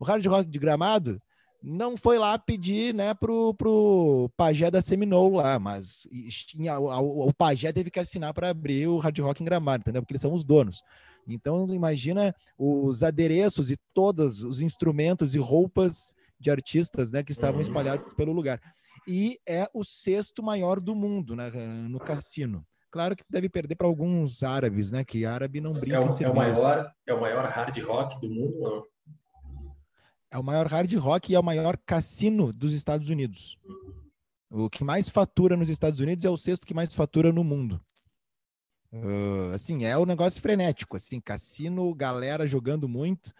O 0.00 0.04
hard 0.04 0.26
rock 0.26 0.50
de 0.50 0.58
gramado 0.58 1.22
não 1.62 1.96
foi 1.96 2.18
lá 2.18 2.36
pedir 2.36 2.92
né, 2.92 3.14
pro, 3.14 3.54
pro 3.54 4.28
pajé 4.36 4.72
da 4.72 4.82
Seminole 4.82 5.36
lá, 5.36 5.56
mas 5.56 6.08
tinha, 6.48 6.76
o, 6.76 7.28
o 7.28 7.32
pajé 7.32 7.72
teve 7.72 7.92
que 7.92 8.00
assinar 8.00 8.34
para 8.34 8.50
abrir 8.50 8.88
o 8.88 8.98
hard 8.98 9.16
rock 9.20 9.40
em 9.40 9.46
gramado, 9.46 9.82
entendeu? 9.82 10.02
Porque 10.02 10.14
eles 10.14 10.22
são 10.22 10.34
os 10.34 10.42
donos. 10.42 10.82
Então, 11.28 11.72
imagina 11.72 12.34
os 12.58 13.04
adereços 13.04 13.70
e 13.70 13.76
todos 13.94 14.42
os 14.42 14.60
instrumentos 14.60 15.32
e 15.32 15.38
roupas 15.38 16.12
de 16.40 16.50
artistas 16.50 17.12
né, 17.12 17.22
que 17.22 17.30
estavam 17.30 17.60
uhum. 17.60 17.62
espalhados 17.62 18.12
pelo 18.14 18.32
lugar 18.32 18.60
e 19.06 19.38
é 19.46 19.68
o 19.72 19.84
sexto 19.84 20.42
maior 20.42 20.80
do 20.80 20.94
mundo 20.94 21.36
né, 21.36 21.50
no 21.88 21.98
cassino. 21.98 22.66
Claro 22.90 23.14
que 23.14 23.24
deve 23.28 23.48
perder 23.48 23.74
para 23.74 23.86
alguns 23.86 24.42
árabes, 24.42 24.90
né? 24.90 25.04
Que 25.04 25.24
árabe 25.24 25.60
não 25.60 25.72
brinca. 25.72 25.96
É 25.96 26.00
o, 26.00 26.22
é 26.22 26.30
o 26.30 26.34
maior, 26.34 26.92
é 27.06 27.14
o 27.14 27.20
maior 27.20 27.44
hard 27.44 27.78
rock 27.82 28.20
do 28.20 28.30
mundo, 28.30 28.58
não? 28.58 28.86
É 30.30 30.38
o 30.38 30.42
maior 30.42 30.66
hard 30.66 30.92
rock 30.94 31.30
e 31.30 31.34
é 31.34 31.38
o 31.38 31.42
maior 31.42 31.76
cassino 31.84 32.52
dos 32.52 32.72
Estados 32.72 33.08
Unidos. 33.08 33.58
O 34.50 34.70
que 34.70 34.82
mais 34.82 35.08
fatura 35.08 35.56
nos 35.56 35.68
Estados 35.68 36.00
Unidos 36.00 36.24
é 36.24 36.30
o 36.30 36.36
sexto 36.36 36.66
que 36.66 36.74
mais 36.74 36.94
fatura 36.94 37.32
no 37.32 37.44
mundo. 37.44 37.80
Uh, 38.92 39.52
assim, 39.52 39.84
é 39.84 39.96
um 39.98 40.06
negócio 40.06 40.40
frenético, 40.40 40.96
assim, 40.96 41.20
cassino, 41.20 41.94
galera 41.94 42.46
jogando 42.46 42.88
muito. 42.88 43.32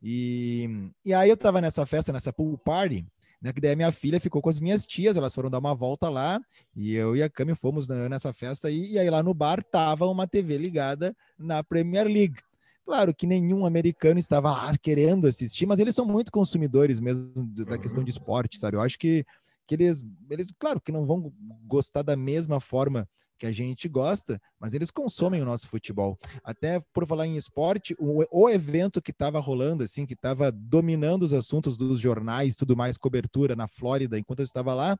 E, 0.00 0.90
e 1.04 1.12
aí 1.12 1.28
eu 1.28 1.36
tava 1.36 1.60
nessa 1.60 1.84
festa, 1.86 2.12
nessa 2.12 2.32
pool 2.32 2.56
party, 2.58 3.06
né? 3.42 3.52
Que 3.52 3.60
daí 3.60 3.72
a 3.72 3.76
minha 3.76 3.90
filha 3.90 4.20
ficou 4.20 4.40
com 4.40 4.48
as 4.48 4.60
minhas 4.60 4.86
tias, 4.86 5.16
elas 5.16 5.34
foram 5.34 5.50
dar 5.50 5.58
uma 5.58 5.74
volta 5.74 6.08
lá, 6.08 6.40
e 6.74 6.94
eu 6.94 7.16
e 7.16 7.22
a 7.22 7.28
Cami 7.28 7.54
fomos 7.54 7.88
nessa 7.88 8.32
festa 8.32 8.68
aí, 8.68 8.92
e 8.92 8.98
aí 8.98 9.10
lá 9.10 9.22
no 9.22 9.34
bar 9.34 9.62
tava 9.62 10.06
uma 10.06 10.26
TV 10.26 10.56
ligada 10.56 11.14
na 11.36 11.62
Premier 11.64 12.06
League. 12.06 12.38
Claro 12.84 13.14
que 13.14 13.26
nenhum 13.26 13.66
americano 13.66 14.18
estava 14.18 14.50
lá 14.50 14.72
querendo 14.78 15.26
assistir, 15.26 15.66
mas 15.66 15.78
eles 15.78 15.94
são 15.94 16.06
muito 16.06 16.30
consumidores 16.30 17.00
mesmo 17.00 17.32
da 17.66 17.78
questão 17.78 18.02
de 18.02 18.10
esporte, 18.10 18.58
sabe? 18.58 18.76
Eu 18.76 18.80
acho 18.80 18.98
que, 18.98 19.24
que 19.66 19.74
eles, 19.74 20.04
eles, 20.30 20.52
claro 20.58 20.80
que 20.80 20.92
não 20.92 21.04
vão 21.04 21.32
gostar 21.64 22.02
da 22.02 22.16
mesma 22.16 22.60
forma 22.60 23.08
que 23.42 23.46
a 23.46 23.50
gente 23.50 23.88
gosta, 23.88 24.40
mas 24.60 24.72
eles 24.72 24.88
consomem 24.88 25.42
o 25.42 25.44
nosso 25.44 25.66
futebol. 25.66 26.16
Até 26.44 26.78
por 26.94 27.04
falar 27.04 27.26
em 27.26 27.36
esporte, 27.36 27.92
o, 27.98 28.22
o 28.30 28.48
evento 28.48 29.02
que 29.02 29.10
estava 29.10 29.40
rolando, 29.40 29.82
assim, 29.82 30.06
que 30.06 30.14
estava 30.14 30.52
dominando 30.52 31.24
os 31.24 31.32
assuntos 31.32 31.76
dos 31.76 31.98
jornais, 31.98 32.54
tudo 32.54 32.76
mais, 32.76 32.96
cobertura 32.96 33.56
na 33.56 33.66
Flórida, 33.66 34.16
enquanto 34.16 34.38
eu 34.38 34.44
estava 34.44 34.72
lá, 34.74 34.96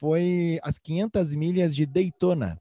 foi 0.00 0.58
as 0.64 0.80
500 0.80 1.36
milhas 1.36 1.76
de 1.76 1.86
Daytona. 1.86 2.60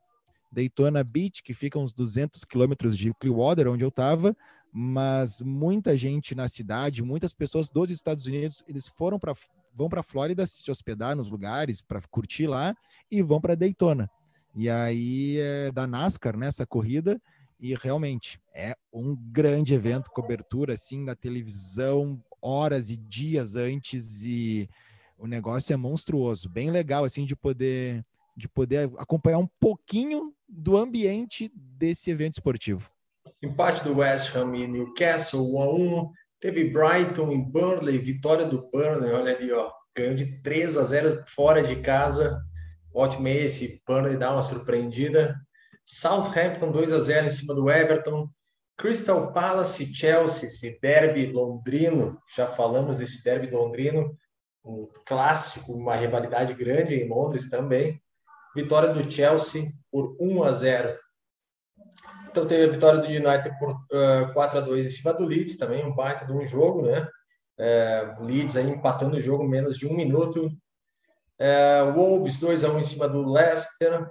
Daytona 0.51 1.03
Beach, 1.03 1.41
que 1.41 1.55
fica 1.55 1.79
uns 1.79 1.91
200 1.91 2.45
quilômetros 2.45 2.95
de 2.95 3.11
Clearwater, 3.15 3.67
onde 3.67 3.83
eu 3.83 3.89
estava, 3.89 4.37
mas 4.71 5.41
muita 5.41 5.97
gente 5.97 6.35
na 6.35 6.47
cidade, 6.47 7.01
muitas 7.01 7.33
pessoas 7.33 7.67
dos 7.67 7.89
Estados 7.89 8.27
Unidos, 8.27 8.63
eles 8.67 8.87
foram 8.87 9.17
para 9.17 9.33
vão 9.73 9.89
para 9.89 10.01
a 10.01 10.03
Flórida 10.03 10.45
se 10.45 10.69
hospedar 10.69 11.15
nos 11.17 11.29
lugares 11.29 11.81
para 11.81 11.99
curtir 12.11 12.45
lá 12.45 12.73
e 13.11 13.23
vão 13.23 13.41
para 13.41 13.55
Daytona. 13.55 14.07
E 14.55 14.69
aí 14.69 15.37
é 15.39 15.71
da 15.71 15.85
NASCAR 15.85 16.37
nessa 16.37 16.63
né, 16.63 16.67
corrida 16.67 17.21
e 17.59 17.75
realmente 17.75 18.39
é 18.53 18.73
um 18.91 19.15
grande 19.15 19.73
evento, 19.73 20.09
cobertura 20.11 20.73
assim 20.73 21.03
na 21.03 21.13
televisão, 21.13 22.23
horas 22.41 22.89
e 22.89 22.95
dias 22.95 23.55
antes 23.55 24.23
e 24.23 24.69
o 25.17 25.27
negócio 25.27 25.73
é 25.73 25.77
monstruoso, 25.77 26.49
bem 26.49 26.71
legal 26.71 27.03
assim 27.03 27.25
de 27.25 27.35
poder 27.35 28.05
de 28.37 28.49
poder 28.49 28.91
acompanhar 28.97 29.37
um 29.37 29.47
pouquinho 29.59 30.33
do 30.47 30.77
ambiente 30.77 31.49
desse 31.55 32.11
evento 32.11 32.33
esportivo. 32.33 32.89
Empate 33.41 33.83
do 33.83 33.97
West 33.97 34.35
Ham 34.35 34.55
e 34.57 34.67
Newcastle 34.67 35.55
1 35.55 35.61
a 35.61 35.73
1. 35.73 36.11
Teve 36.41 36.69
Brighton 36.69 37.31
e 37.31 37.37
Burnley, 37.37 37.97
vitória 37.97 38.45
do 38.45 38.69
Burnley, 38.69 39.11
olha 39.11 39.35
ali, 39.35 39.51
ó, 39.53 39.71
ganhou 39.95 40.15
de 40.15 40.41
3 40.41 40.77
a 40.77 40.83
0 40.83 41.23
fora 41.25 41.63
de 41.63 41.77
casa. 41.77 42.43
Ótimo 42.95 43.27
esse, 43.27 43.81
Burnley 43.85 44.15
dá 44.15 44.31
uma 44.31 44.41
surpreendida. 44.41 45.35
Southampton 45.83 46.71
2 46.71 46.93
a 46.93 46.99
0 46.99 47.27
em 47.27 47.29
cima 47.29 47.53
do 47.53 47.69
Everton. 47.69 48.29
Crystal 48.77 49.33
Palace 49.33 49.93
Chelsea, 49.93 50.47
esse 50.47 50.79
derby 50.79 51.27
londrino, 51.27 52.17
já 52.33 52.47
falamos 52.47 52.97
desse 52.97 53.21
derby 53.21 53.49
londrino, 53.49 54.17
um 54.63 54.87
clássico, 55.05 55.73
uma 55.73 55.95
rivalidade 55.95 56.53
grande 56.53 56.95
em 56.95 57.07
Londres 57.07 57.49
também. 57.49 58.01
vitória 58.55 58.93
do 58.93 59.11
Chelsea 59.11 59.73
por 59.91 60.15
1 60.17 60.43
a 60.43 60.53
0. 60.53 60.97
Então 62.29 62.47
teve 62.47 62.63
a 62.63 62.71
vitória 62.71 62.99
do 62.99 63.07
United 63.07 63.59
por 63.59 63.71
uh, 63.71 64.33
4 64.33 64.59
a 64.59 64.61
2 64.61 64.85
em 64.85 64.89
cima 64.89 65.13
do 65.13 65.25
Leeds 65.25 65.57
também, 65.57 65.85
um 65.85 65.93
baita 65.93 66.25
de 66.25 66.31
um 66.31 66.45
jogo, 66.45 66.81
né? 66.83 67.05
É, 67.57 68.15
Leeds 68.19 68.55
aí 68.55 68.69
empatando 68.69 69.17
o 69.17 69.21
jogo 69.21 69.45
menos 69.45 69.77
de 69.77 69.85
um 69.85 69.93
minuto. 69.93 70.49
É, 71.39 71.83
Wolves 71.91 72.39
2 72.39 72.63
a 72.63 72.71
1 72.71 72.79
em 72.79 72.83
cima 72.83 73.07
do 73.07 73.21
Leicester. 73.21 74.09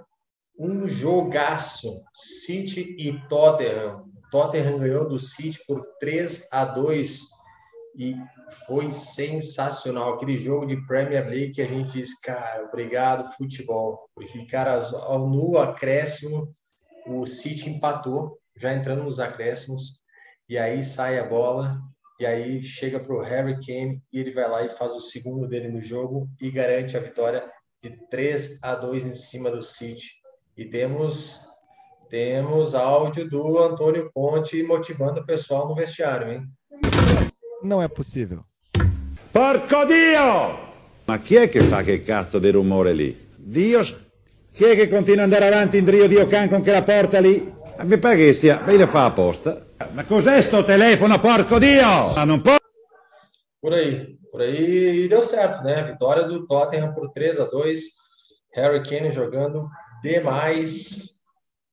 Um 0.57 0.87
jogaço. 0.87 2.01
City 2.13 2.95
e 2.97 3.19
Tottenham. 3.27 4.05
Tottenham 4.31 4.79
ganhou 4.79 5.07
do 5.07 5.19
City 5.19 5.59
por 5.67 5.85
3 5.99 6.47
a 6.51 6.65
2 6.65 7.35
e 7.97 8.15
foi 8.65 8.91
sensacional. 8.91 10.13
Aquele 10.13 10.37
jogo 10.37 10.65
de 10.65 10.85
Premier 10.85 11.27
League 11.27 11.53
que 11.53 11.61
a 11.61 11.67
gente 11.67 11.91
diz, 11.91 12.19
cara, 12.19 12.65
obrigado, 12.65 13.31
futebol. 13.33 14.09
Porque, 14.13 14.45
cara, 14.45 14.79
ao 15.03 15.57
acréscimo, 15.57 16.49
o 17.07 17.25
City 17.25 17.69
empatou, 17.69 18.37
já 18.57 18.73
entrando 18.73 19.03
nos 19.03 19.19
acréscimos, 19.19 19.99
e 20.49 20.57
aí 20.57 20.83
sai 20.83 21.19
a 21.19 21.23
bola, 21.23 21.79
e 22.19 22.25
aí 22.25 22.63
chega 22.63 22.99
para 22.99 23.13
o 23.13 23.21
Harry 23.21 23.55
Kane, 23.65 24.01
e 24.11 24.19
ele 24.19 24.31
vai 24.31 24.49
lá 24.49 24.65
e 24.65 24.69
faz 24.69 24.93
o 24.93 25.01
segundo 25.01 25.47
dele 25.47 25.69
no 25.69 25.81
jogo 25.81 26.27
e 26.41 26.49
garante 26.49 26.95
a 26.95 26.99
vitória 26.99 27.43
de 27.81 27.97
3 28.09 28.59
a 28.63 28.75
2 28.75 29.03
em 29.05 29.13
cima 29.13 29.51
do 29.51 29.61
City. 29.61 30.05
E 30.57 30.65
temos 30.65 31.43
temos 32.09 32.75
áudio 32.75 33.27
do 33.29 33.59
Antônio 33.59 34.09
Conte 34.13 34.61
motivando 34.63 35.21
o 35.21 35.25
pessoal 35.25 35.67
no 35.67 35.75
vestiário, 35.75 36.31
hein? 36.31 36.43
Não 37.63 37.81
é 37.81 37.87
possível. 37.87 38.45
Porco 39.31 39.85
Dio! 39.85 40.59
Ma 41.05 41.19
chi 41.19 41.35
è 41.35 41.49
che 41.49 41.61
fa 41.61 41.83
che 41.83 42.03
cazzo 42.03 42.39
di 42.39 42.49
rumore 42.51 42.93
lì? 42.93 43.27
Dio... 43.35 43.81
Chi 44.53 44.63
è 44.63 44.75
che 44.75 44.87
continua 44.87 45.25
ad 45.25 45.33
andare 45.33 45.53
avanti 45.53 45.79
in 45.79 45.83
Dio 45.83 46.07
Dio 46.07 46.27
Can 46.27 46.47
con 46.47 46.61
quella 46.61 46.83
porta 46.83 47.19
lì? 47.19 47.53
Mi 47.81 47.97
pare 47.97 48.15
che 48.15 48.33
sia... 48.33 48.61
Lei 48.65 48.77
la 48.77 48.87
fa 48.87 49.05
apposta. 49.05 49.64
Ma 49.91 50.05
cos'è 50.05 50.41
sto 50.41 50.63
telefono, 50.63 51.19
porco 51.19 51.59
Dio? 51.59 52.13
Ma 52.15 52.23
non 52.23 52.41
può... 52.41 52.55
Por 53.59 53.73
aí, 53.73 54.17
por 54.31 54.41
aí 54.41 55.03
e 55.03 55.07
deu 55.07 55.21
certo, 55.21 55.63
né? 55.63 55.83
Vitória 55.83 56.23
do 56.23 56.45
Tottenham 56.45 56.93
por 56.93 57.11
3 57.11 57.39
a 57.39 57.45
2 57.45 57.79
Harry 58.53 58.81
Kane 58.83 59.11
jogando 59.11 59.67
demais. 60.01 61.03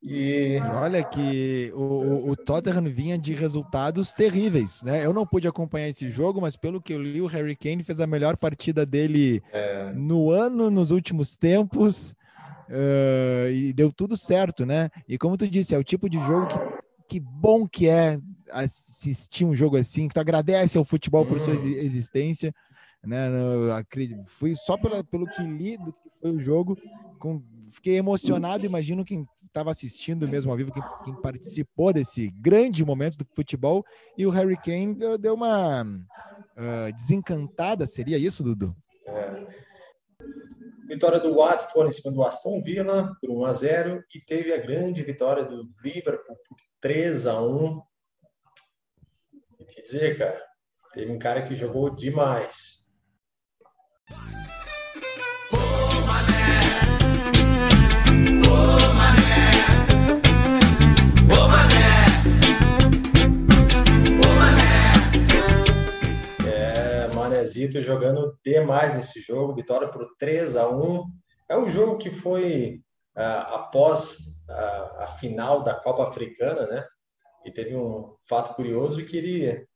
E 0.02 0.58
olha 0.74 1.04
que 1.04 1.70
o, 1.76 2.30
o, 2.30 2.34
Tottenham 2.34 2.92
vinha 2.92 3.16
de 3.16 3.34
resultados 3.34 4.10
terríveis, 4.12 4.82
né? 4.82 5.06
Eu 5.06 5.12
não 5.12 5.24
pude 5.24 5.46
acompanhar 5.46 5.88
esse 5.88 6.08
jogo, 6.08 6.40
mas 6.40 6.56
pelo 6.56 6.82
que 6.82 6.92
eu 6.92 7.00
li, 7.00 7.20
o 7.20 7.26
Harry 7.26 7.54
Kane 7.54 7.84
fez 7.84 8.00
a 8.00 8.06
melhor 8.06 8.36
partida 8.36 8.84
dele 8.84 9.40
é... 9.52 9.92
no 9.94 10.32
ano, 10.32 10.70
nos 10.70 10.90
últimos 10.90 11.36
tempos, 11.36 12.16
uh, 12.68 13.48
e 13.48 13.72
deu 13.72 13.92
tudo 13.92 14.16
certo, 14.16 14.66
né? 14.66 14.90
E 15.06 15.16
como 15.16 15.36
tu 15.36 15.46
disse, 15.46 15.72
é 15.72 15.78
o 15.78 15.84
tipo 15.84 16.10
de 16.10 16.18
jogo 16.18 16.48
que, 16.48 16.81
que 17.12 17.20
bom 17.20 17.68
que 17.68 17.90
é 17.90 18.18
assistir 18.50 19.44
um 19.44 19.54
jogo 19.54 19.76
assim, 19.76 20.08
que 20.08 20.14
tu 20.14 20.20
agradece 20.20 20.78
ao 20.78 20.84
futebol 20.84 21.26
por 21.26 21.38
sua 21.38 21.52
uhum. 21.52 21.66
existência, 21.76 22.54
né? 23.04 23.28
Eu, 23.28 24.24
fui 24.24 24.56
só 24.56 24.78
pela, 24.78 25.04
pelo 25.04 25.26
que 25.26 25.42
li 25.42 25.76
do 25.76 25.92
que 25.92 26.08
foi 26.22 26.30
o 26.30 26.40
jogo, 26.40 26.74
com 27.18 27.42
fiquei 27.70 27.98
emocionado. 27.98 28.64
Imagino 28.64 29.04
quem 29.04 29.26
estava 29.44 29.70
assistindo 29.70 30.26
mesmo 30.26 30.50
ao 30.50 30.56
vivo, 30.56 30.72
quem, 30.72 30.82
quem, 31.04 31.14
participou 31.20 31.92
desse 31.92 32.30
grande 32.30 32.82
momento 32.82 33.18
do 33.18 33.26
futebol. 33.34 33.84
E 34.16 34.26
o 34.26 34.30
Harry 34.30 34.56
Kane 34.56 34.96
deu 35.20 35.34
uma 35.34 35.82
uh, 35.82 36.92
desencantada, 36.96 37.84
seria 37.84 38.16
isso, 38.16 38.42
Dudu? 38.42 38.74
É. 39.06 39.46
Vitória 40.88 41.20
do 41.20 41.34
Watford 41.34 41.90
em 41.90 41.92
cima 41.92 42.14
do 42.14 42.22
Aston 42.22 42.62
Villa 42.62 43.14
por 43.20 43.30
1 43.30 43.44
a 43.44 43.52
0 43.52 44.04
e 44.14 44.20
teve 44.20 44.52
a 44.52 44.58
grande 44.58 45.02
vitória 45.02 45.44
do 45.44 45.68
Liverpool 45.82 46.36
3 46.82 47.28
a 47.28 47.40
1. 47.40 47.46
Vou 47.46 47.86
te 49.68 49.80
dizer, 49.80 50.18
cara, 50.18 50.42
teve 50.92 51.12
um 51.12 51.18
cara 51.18 51.42
que 51.42 51.54
jogou 51.54 51.88
demais. 51.88 52.82
Zito 67.44 67.82
jogando 67.82 68.38
demais 68.42 68.94
nesse 68.94 69.20
jogo, 69.20 69.54
vitória 69.54 69.88
por 69.88 70.06
3 70.16 70.56
a 70.56 70.70
1 70.70 71.04
É 71.50 71.56
um 71.56 71.68
jogo 71.68 71.98
que 71.98 72.10
foi 72.10 72.80
uh, 73.16 73.54
após 73.54 74.42
a, 74.48 75.04
a, 75.04 75.06
final 75.06 75.62
da 75.62 75.74
Copa 75.74 76.04
Africana, 76.04 76.66
né? 76.66 76.86
E 77.44 77.50
teve 77.50 77.74
um 77.74 78.14
fato 78.28 78.54
curioso 78.54 79.04
que 79.04 79.16
ele, 79.16 79.66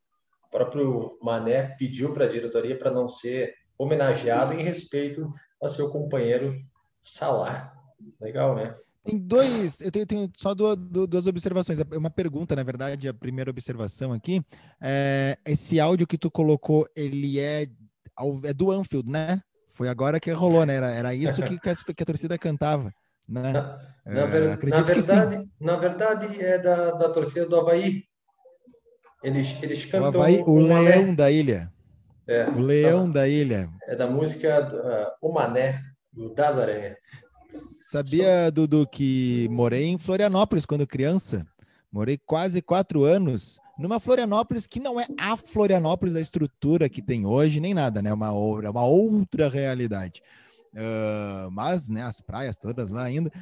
o 0.45 0.51
próprio 0.51 1.19
Mané 1.23 1.75
pediu 1.77 2.13
para 2.13 2.25
a 2.25 2.29
diretoria 2.29 2.79
para 2.79 2.91
não 2.91 3.09
ser 3.09 3.55
homenageado 3.79 4.53
em 4.55 4.63
respeito 4.63 5.31
ao 5.61 5.69
seu 5.69 5.91
companheiro 5.91 6.55
Salah. 7.01 7.73
Legal, 8.21 8.57
né? 8.57 8.77
Tem 9.05 9.17
dois, 9.17 9.81
eu 9.81 9.93
tenho, 9.93 10.05
tenho 10.05 10.33
só 10.37 10.53
duas, 10.53 10.77
duas, 10.77 11.29
observações. 11.29 11.79
Uma 11.95 12.11
pergunta, 12.11 12.57
na 12.57 12.65
verdade, 12.65 13.07
a 13.07 13.15
primeira 13.15 13.51
observação 13.51 14.13
aqui. 14.13 14.43
É, 14.81 15.39
esse 15.47 15.79
áudio 15.79 16.09
que 16.09 16.19
tu 16.19 16.29
colocou, 16.29 16.89
ele 16.97 17.39
é, 17.39 17.69
é 18.43 18.53
do 18.53 18.73
Anfield, 18.73 19.09
né? 19.09 19.41
Foi 19.73 19.89
agora 19.89 20.19
que 20.19 20.33
rolou, 20.33 20.67
né? 20.67 20.75
Era, 20.75 20.91
era 20.91 21.15
isso 21.15 21.41
que, 21.43 21.55
a, 21.55 21.95
que 21.95 22.03
a 22.03 22.07
torcida 22.07 22.37
cantava. 22.37 22.93
Né? 23.29 23.53
Na, 23.53 23.79
na, 24.05 24.27
ver, 24.27 24.43
é, 24.43 24.69
na 24.69 24.83
verdade, 24.83 25.49
na 25.61 25.77
verdade, 25.77 26.41
é 26.41 26.59
da, 26.59 26.93
da 26.93 27.09
torcida 27.11 27.47
do 27.47 27.59
Havaí. 27.59 28.05
Eles, 29.23 29.61
eles 29.63 29.85
cantam. 29.85 30.21
O, 30.21 30.23
Havaí, 30.23 30.43
o 30.47 30.59
Leão 30.59 31.15
da 31.15 31.31
Ilha. 31.31 31.73
É, 32.27 32.49
o 32.49 32.59
Leão 32.59 33.03
sabe? 33.03 33.15
da 33.15 33.29
Ilha. 33.29 33.71
É 33.89 33.97
da 33.97 34.07
música 34.07 35.17
uh, 35.21 35.29
O 35.29 35.33
Mané, 35.33 35.81
do 36.13 36.33
Das 36.35 36.59
Aranha. 36.59 36.97
Sabia, 37.81 38.51
Dudu, 38.51 38.87
que 38.87 39.49
morei 39.51 39.85
em 39.85 39.99
Florianópolis 39.99 40.67
quando 40.67 40.87
criança? 40.87 41.47
Morei 41.91 42.19
quase 42.19 42.61
quatro 42.61 43.05
anos 43.05 43.61
numa 43.79 44.01
Florianópolis 44.01 44.67
que 44.67 44.81
não 44.81 45.01
é 45.01 45.07
a 45.19 45.37
Florianópolis, 45.37 46.17
a 46.17 46.21
estrutura 46.21 46.89
que 46.89 47.03
tem 47.03 47.27
hoje, 47.27 47.61
nem 47.61 47.75
nada, 47.75 48.03
né? 48.03 48.13
Uma, 48.13 48.29
é 48.65 48.71
uma 48.71 48.85
outra 48.85 49.49
realidade. 49.49 50.23
Uh, 50.77 51.51
mas, 51.51 51.89
né, 51.89 52.03
as 52.03 52.21
praias 52.21 52.59
todas 52.59 52.91
lá 52.91 53.03
ainda. 53.03 53.33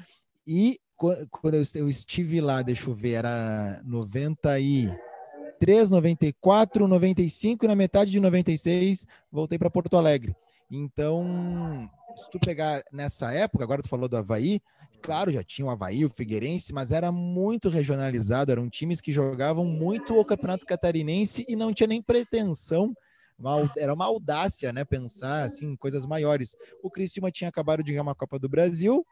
E 0.47 0.79
quando 0.97 1.55
eu 1.75 1.89
estive 1.89 2.41
lá, 2.41 2.63
deixa 2.63 2.89
eu 2.89 2.95
ver, 2.95 3.15
era 3.15 3.83
93, 3.85 5.91
94, 5.91 6.87
95 6.87 7.65
e 7.65 7.69
na 7.69 7.75
metade 7.75 8.11
de 8.11 8.21
96 8.21 9.07
voltei 9.31 9.59
para 9.59 9.71
Porto 9.71 9.97
Alegre. 9.97 10.37
Então, 10.71 11.91
se 12.17 12.31
tu 12.31 12.39
pegar 12.39 12.83
nessa 12.93 13.33
época, 13.33 13.65
agora 13.65 13.83
tu 13.83 13.89
falou 13.89 14.09
do 14.09 14.17
Havaí, 14.17 14.61
claro, 15.03 15.33
já 15.33 15.43
tinha 15.43 15.67
o 15.67 15.71
Havaí, 15.71 16.05
o 16.05 16.11
Figueirense, 16.11 16.73
mas 16.73 16.93
era 16.93 17.13
muito 17.13 17.69
regionalizado, 17.69 18.53
eram 18.53 18.71
times 18.71 19.01
que 19.01 19.13
jogavam 19.13 19.65
muito 19.65 20.19
o 20.19 20.25
Campeonato 20.25 20.65
Catarinense 20.65 21.45
e 21.49 21.57
não 21.57 21.73
tinha 21.73 21.87
nem 21.87 22.01
pretensão, 22.01 22.95
uma, 23.39 23.71
era 23.77 23.93
uma 23.93 24.05
audácia, 24.05 24.73
né, 24.73 24.85
pensar 24.85 25.45
assim, 25.45 25.77
coisas 25.77 26.07
maiores. 26.07 26.57
O 26.83 26.91
Criciúma 26.91 27.31
tinha 27.31 27.49
acabado 27.49 27.83
de 27.83 27.93
ganhar 27.93 28.03
uma 28.03 28.15
Copa 28.15 28.39
do 28.39 28.49
Brasil 28.49 29.05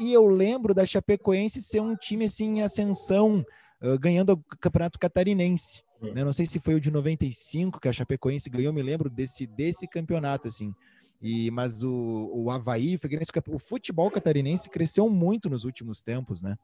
e 0.00 0.12
eu 0.12 0.26
lembro 0.26 0.74
da 0.74 0.86
Chapecoense 0.86 1.62
ser 1.62 1.80
um 1.80 1.96
time 1.96 2.24
assim 2.24 2.58
em 2.58 2.62
ascensão, 2.62 3.44
uh, 3.82 3.98
ganhando 3.98 4.32
o 4.32 4.56
Campeonato 4.58 4.98
Catarinense. 4.98 5.82
Né? 6.00 6.24
Não 6.24 6.32
sei 6.32 6.46
se 6.46 6.60
foi 6.60 6.74
o 6.74 6.80
de 6.80 6.90
95 6.90 7.80
que 7.80 7.88
a 7.88 7.92
Chapecoense 7.92 8.48
ganhou, 8.48 8.72
me 8.72 8.82
lembro 8.82 9.10
desse 9.10 9.46
desse 9.46 9.86
campeonato 9.86 10.48
assim. 10.48 10.72
E, 11.20 11.50
mas 11.50 11.82
o, 11.82 12.30
o 12.32 12.50
Havaí, 12.50 12.96
o, 12.96 13.54
o 13.54 13.58
futebol 13.58 14.10
catarinense 14.10 14.70
cresceu 14.70 15.10
muito 15.10 15.50
nos 15.50 15.64
últimos 15.64 16.02
tempos, 16.02 16.40
né? 16.40 16.56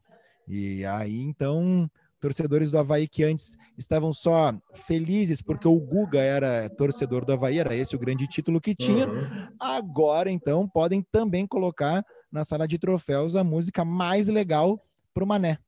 E 0.46 0.84
aí, 0.84 1.20
então, 1.22 1.90
torcedores 2.24 2.70
do 2.70 2.78
Havaí 2.78 3.06
que 3.06 3.22
antes 3.22 3.54
estavam 3.76 4.10
só 4.14 4.54
felizes 4.86 5.42
porque 5.42 5.68
o 5.68 5.78
Guga 5.78 6.20
era 6.20 6.70
torcedor 6.70 7.22
do 7.22 7.34
Havaí, 7.34 7.58
era 7.58 7.76
esse 7.76 7.94
o 7.94 7.98
grande 7.98 8.26
título 8.26 8.62
que 8.62 8.74
tinha. 8.74 9.06
Uhum. 9.06 9.48
Agora, 9.60 10.30
então, 10.30 10.66
podem 10.66 11.02
também 11.02 11.46
colocar 11.46 12.02
na 12.32 12.42
sala 12.42 12.66
de 12.66 12.78
troféus 12.78 13.36
a 13.36 13.44
música 13.44 13.84
mais 13.84 14.26
legal 14.28 14.80
para 15.12 15.22
o 15.22 15.26
Mané. 15.26 15.58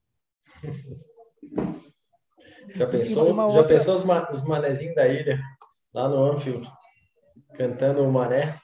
Já 2.75 2.86
pensou, 2.86 3.36
já 3.36 3.42
outra... 3.44 3.64
pensou 3.64 3.94
os, 3.94 4.02
ma 4.02 4.26
os 4.32 4.40
manezinhos 4.46 4.94
da 4.94 5.06
ilha, 5.06 5.38
lá 5.92 6.08
no 6.08 6.25
Anfield, 6.25 6.66
cantando 7.54 8.02
o 8.02 8.10
Mané? 8.10 8.58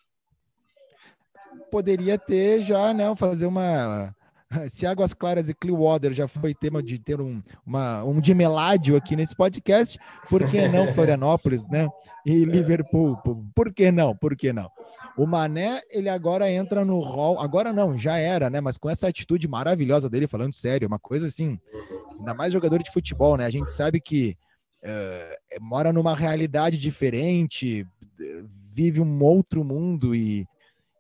poderia 1.71 2.19
ter 2.19 2.61
já, 2.63 2.93
né, 2.93 3.15
fazer 3.17 3.47
uma 3.47 4.15
se 4.69 4.87
Águas 4.87 5.15
Claras 5.15 5.49
e 5.49 5.55
Clearwater 5.55 6.13
já 6.13 6.29
foi 6.29 6.55
tema 6.55 6.83
de 6.83 6.99
ter 6.99 7.21
um, 7.21 7.43
uma, 7.67 8.05
um 8.05 8.21
de 8.21 8.35
meládio 8.35 8.97
aqui 8.97 9.17
nesse 9.17 9.35
podcast, 9.35 9.99
por 10.29 10.49
que 10.49 10.69
não 10.69 10.93
Florianópolis, 10.95 11.67
né? 11.69 11.89
E 12.25 12.45
Liverpool, 12.45 13.17
por 13.55 13.73
que 13.73 13.91
não? 13.91 14.17
Por 14.17 14.37
que 14.37 14.53
não? 14.53 14.71
O 15.17 15.27
Mané, 15.27 15.81
ele 15.91 16.09
agora 16.09 16.51
entra 16.51 16.85
no 16.85 17.01
rol, 17.01 17.39
agora 17.39 17.73
não, 17.73 17.97
já 17.97 18.17
era, 18.19 18.49
né? 18.49 18.61
Mas 18.61 18.79
com 18.79 18.89
essa 18.89 19.09
atitude 19.09 19.49
maravilhosa 19.49 20.09
dele, 20.09 20.27
falando 20.27 20.55
sério, 20.55 20.89
uma 20.89 20.99
coisa 20.99 21.27
assim, 21.27 21.59
ainda 22.19 22.35
mais 22.35 22.53
jogador 22.53 22.83
de 22.83 22.93
futebol, 22.93 23.37
né? 23.37 23.45
A 23.45 23.51
gente 23.51 23.71
sabe 23.71 24.01
que 24.01 24.37
uh, 24.85 25.61
mora 25.61 25.93
numa 25.93 26.15
realidade 26.15 26.79
diferente, 26.79 27.87
vive 28.73 29.01
um 29.01 29.23
outro 29.23 29.65
mundo 29.65 30.15
e, 30.15 30.47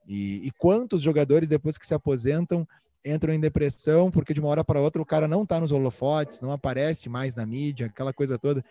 e, 0.07 0.47
e 0.47 0.51
quantos 0.59 1.03
jogadores 1.03 1.49
depois 1.49 1.79
que 1.79 1.87
se 1.87 1.95
aposentam 1.95 2.67
entram 3.05 3.33
em 3.33 3.41
depressão 3.41 4.11
porque 4.11 4.35
de 4.35 4.41
uma 4.41 4.49
hora 4.49 4.65
para 4.65 4.81
outra 4.81 5.01
o 5.01 5.07
cara 5.07 5.27
não 5.27 5.43
está 5.43 5.61
nos 5.61 5.73
holofotes, 5.73 6.41
não 6.41 6.53
aparece 6.53 7.09
mais 7.09 7.35
na 7.35 7.45
mídia, 7.45 7.87
aquela 7.87 8.13
coisa 8.13 8.39
toda. 8.39 8.65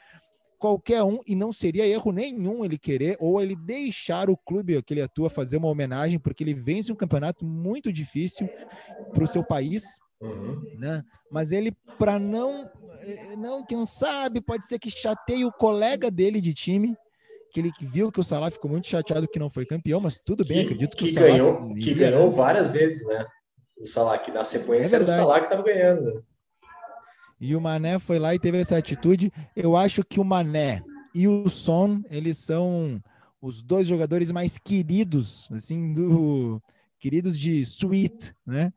Qualquer 0.57 1.01
um, 1.01 1.19
e 1.25 1.35
não 1.35 1.51
seria 1.51 1.87
erro 1.87 2.11
nenhum 2.11 2.63
ele 2.63 2.77
querer 2.77 3.17
ou 3.19 3.41
ele 3.41 3.55
deixar 3.55 4.29
o 4.29 4.37
clube 4.37 4.81
que 4.83 4.93
ele 4.93 5.01
atua 5.01 5.29
fazer 5.29 5.57
uma 5.57 5.67
homenagem, 5.67 6.19
porque 6.19 6.43
ele 6.43 6.53
vence 6.53 6.91
um 6.91 6.95
campeonato 6.95 7.43
muito 7.43 7.91
difícil 7.91 8.47
para 9.11 9.23
o 9.23 9.27
seu 9.27 9.43
país, 9.43 9.83
uhum. 10.21 10.55
né? 10.77 11.01
Mas 11.31 11.51
ele, 11.51 11.71
para 11.97 12.19
não, 12.19 12.69
não, 13.37 13.65
quem 13.65 13.85
sabe, 13.87 14.39
pode 14.39 14.67
ser 14.67 14.77
que 14.77 14.91
chateie 14.91 15.45
o 15.45 15.51
colega 15.51 16.11
dele 16.11 16.39
de 16.39 16.53
time, 16.53 16.95
que 17.51 17.59
ele 17.59 17.71
viu 17.81 18.11
que 18.11 18.19
o 18.19 18.23
Salah 18.23 18.51
ficou 18.51 18.69
muito 18.69 18.87
chateado 18.87 19.27
que 19.27 19.39
não 19.39 19.49
foi 19.49 19.65
campeão, 19.65 19.99
mas 19.99 20.19
tudo 20.23 20.45
bem, 20.45 20.59
que, 20.59 20.65
acredito 20.65 20.95
que, 20.95 21.05
que 21.05 21.11
o 21.11 21.13
Salah 21.13 21.27
ganhou, 21.27 21.73
que 21.73 21.93
ganhou 21.93 22.29
várias 22.29 22.69
vezes, 22.69 23.07
né? 23.07 23.25
O 23.81 23.87
Salah, 23.87 24.17
que 24.17 24.31
na 24.31 24.43
sequência 24.43 24.95
é 24.95 24.97
era 24.97 25.05
o 25.05 25.07
Salah 25.07 25.39
que 25.39 25.45
estava 25.45 25.63
ganhando. 25.63 26.23
E 27.39 27.55
o 27.55 27.61
Mané 27.61 27.97
foi 27.97 28.19
lá 28.19 28.35
e 28.35 28.39
teve 28.39 28.59
essa 28.59 28.77
atitude. 28.77 29.31
Eu 29.55 29.75
acho 29.75 30.03
que 30.03 30.19
o 30.19 30.23
Mané 30.23 30.83
e 31.13 31.27
o 31.27 31.49
Son, 31.49 32.01
eles 32.09 32.37
são 32.37 33.01
os 33.41 33.61
dois 33.61 33.87
jogadores 33.87 34.31
mais 34.31 34.57
queridos, 34.57 35.49
assim, 35.51 35.93
do 35.93 36.61
queridos 36.99 37.37
de 37.37 37.65
suite, 37.65 38.33
né, 38.45 38.71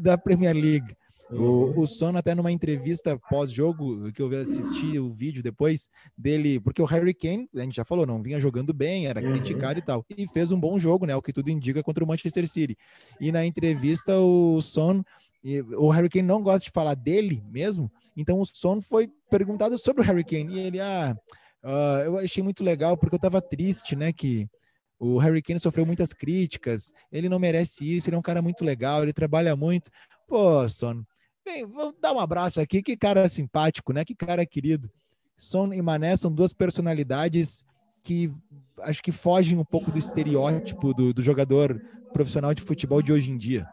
da 0.00 0.16
Premier 0.16 0.54
League. 0.54 0.96
O, 1.32 1.80
o 1.80 1.86
Son, 1.86 2.16
até 2.16 2.34
numa 2.34 2.50
entrevista 2.50 3.18
pós-jogo, 3.28 4.10
que 4.12 4.20
eu 4.20 4.28
assisti 4.40 4.98
o 4.98 5.12
vídeo 5.12 5.42
depois 5.42 5.88
dele, 6.16 6.58
porque 6.58 6.82
o 6.82 6.84
Harry 6.84 7.14
Kane, 7.14 7.48
a 7.54 7.60
gente 7.60 7.76
já 7.76 7.84
falou, 7.84 8.04
não 8.04 8.22
vinha 8.22 8.40
jogando 8.40 8.74
bem, 8.74 9.06
era 9.06 9.20
uhum. 9.20 9.32
criticado 9.32 9.78
e 9.78 9.82
tal, 9.82 10.04
e 10.16 10.26
fez 10.28 10.50
um 10.50 10.58
bom 10.58 10.78
jogo, 10.78 11.06
né? 11.06 11.14
O 11.14 11.22
que 11.22 11.32
tudo 11.32 11.48
indica 11.48 11.82
contra 11.82 12.02
o 12.02 12.06
Manchester 12.06 12.48
City. 12.48 12.76
E 13.20 13.30
na 13.30 13.46
entrevista, 13.46 14.18
o 14.18 14.60
Son, 14.60 15.04
o 15.78 15.88
Harry 15.90 16.08
Kane 16.08 16.26
não 16.26 16.42
gosta 16.42 16.64
de 16.64 16.72
falar 16.72 16.94
dele 16.94 17.42
mesmo, 17.48 17.90
então 18.16 18.40
o 18.40 18.46
Son 18.46 18.80
foi 18.80 19.08
perguntado 19.30 19.78
sobre 19.78 20.02
o 20.02 20.04
Harry 20.04 20.24
Kane, 20.24 20.52
e 20.52 20.58
ele, 20.58 20.80
ah, 20.80 21.16
uh, 21.62 22.04
eu 22.04 22.18
achei 22.18 22.42
muito 22.42 22.64
legal, 22.64 22.96
porque 22.96 23.14
eu 23.14 23.20
tava 23.20 23.40
triste, 23.40 23.94
né, 23.94 24.12
que 24.12 24.48
o 24.98 25.16
Harry 25.18 25.40
Kane 25.40 25.60
sofreu 25.60 25.86
muitas 25.86 26.12
críticas, 26.12 26.92
ele 27.10 27.28
não 27.28 27.38
merece 27.38 27.96
isso, 27.96 28.08
ele 28.08 28.16
é 28.16 28.18
um 28.18 28.22
cara 28.22 28.42
muito 28.42 28.64
legal, 28.64 29.02
ele 29.02 29.12
trabalha 29.12 29.56
muito. 29.56 29.90
Pô, 30.28 30.68
Son, 30.68 31.02
Bem, 31.52 31.66
vamos 31.66 31.96
dar 32.00 32.12
um 32.12 32.20
abraço 32.20 32.60
aqui. 32.60 32.80
Que 32.80 32.96
cara 32.96 33.28
simpático, 33.28 33.92
né? 33.92 34.04
Que 34.04 34.14
cara 34.14 34.46
querido. 34.46 34.88
Son 35.36 35.72
e 35.72 35.82
Mané 35.82 36.16
são 36.16 36.30
duas 36.30 36.52
personalidades 36.52 37.64
que 38.04 38.32
acho 38.82 39.02
que 39.02 39.10
fogem 39.10 39.58
um 39.58 39.64
pouco 39.64 39.90
do 39.90 39.98
estereótipo 39.98 40.94
do, 40.94 41.12
do 41.12 41.20
jogador 41.20 41.82
profissional 42.12 42.54
de 42.54 42.62
futebol 42.62 43.02
de 43.02 43.12
hoje 43.12 43.32
em 43.32 43.36
dia. 43.36 43.66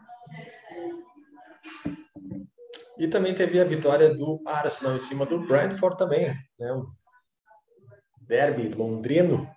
E 2.98 3.06
também 3.06 3.32
teve 3.32 3.60
a 3.60 3.64
vitória 3.64 4.12
do 4.12 4.40
Arsenal 4.44 4.96
em 4.96 5.00
cima 5.00 5.24
do 5.24 5.46
Brentford 5.46 5.96
também, 5.96 6.34
né? 6.58 6.72
Um 6.72 6.84
derby 8.22 8.70
londrino. 8.70 9.48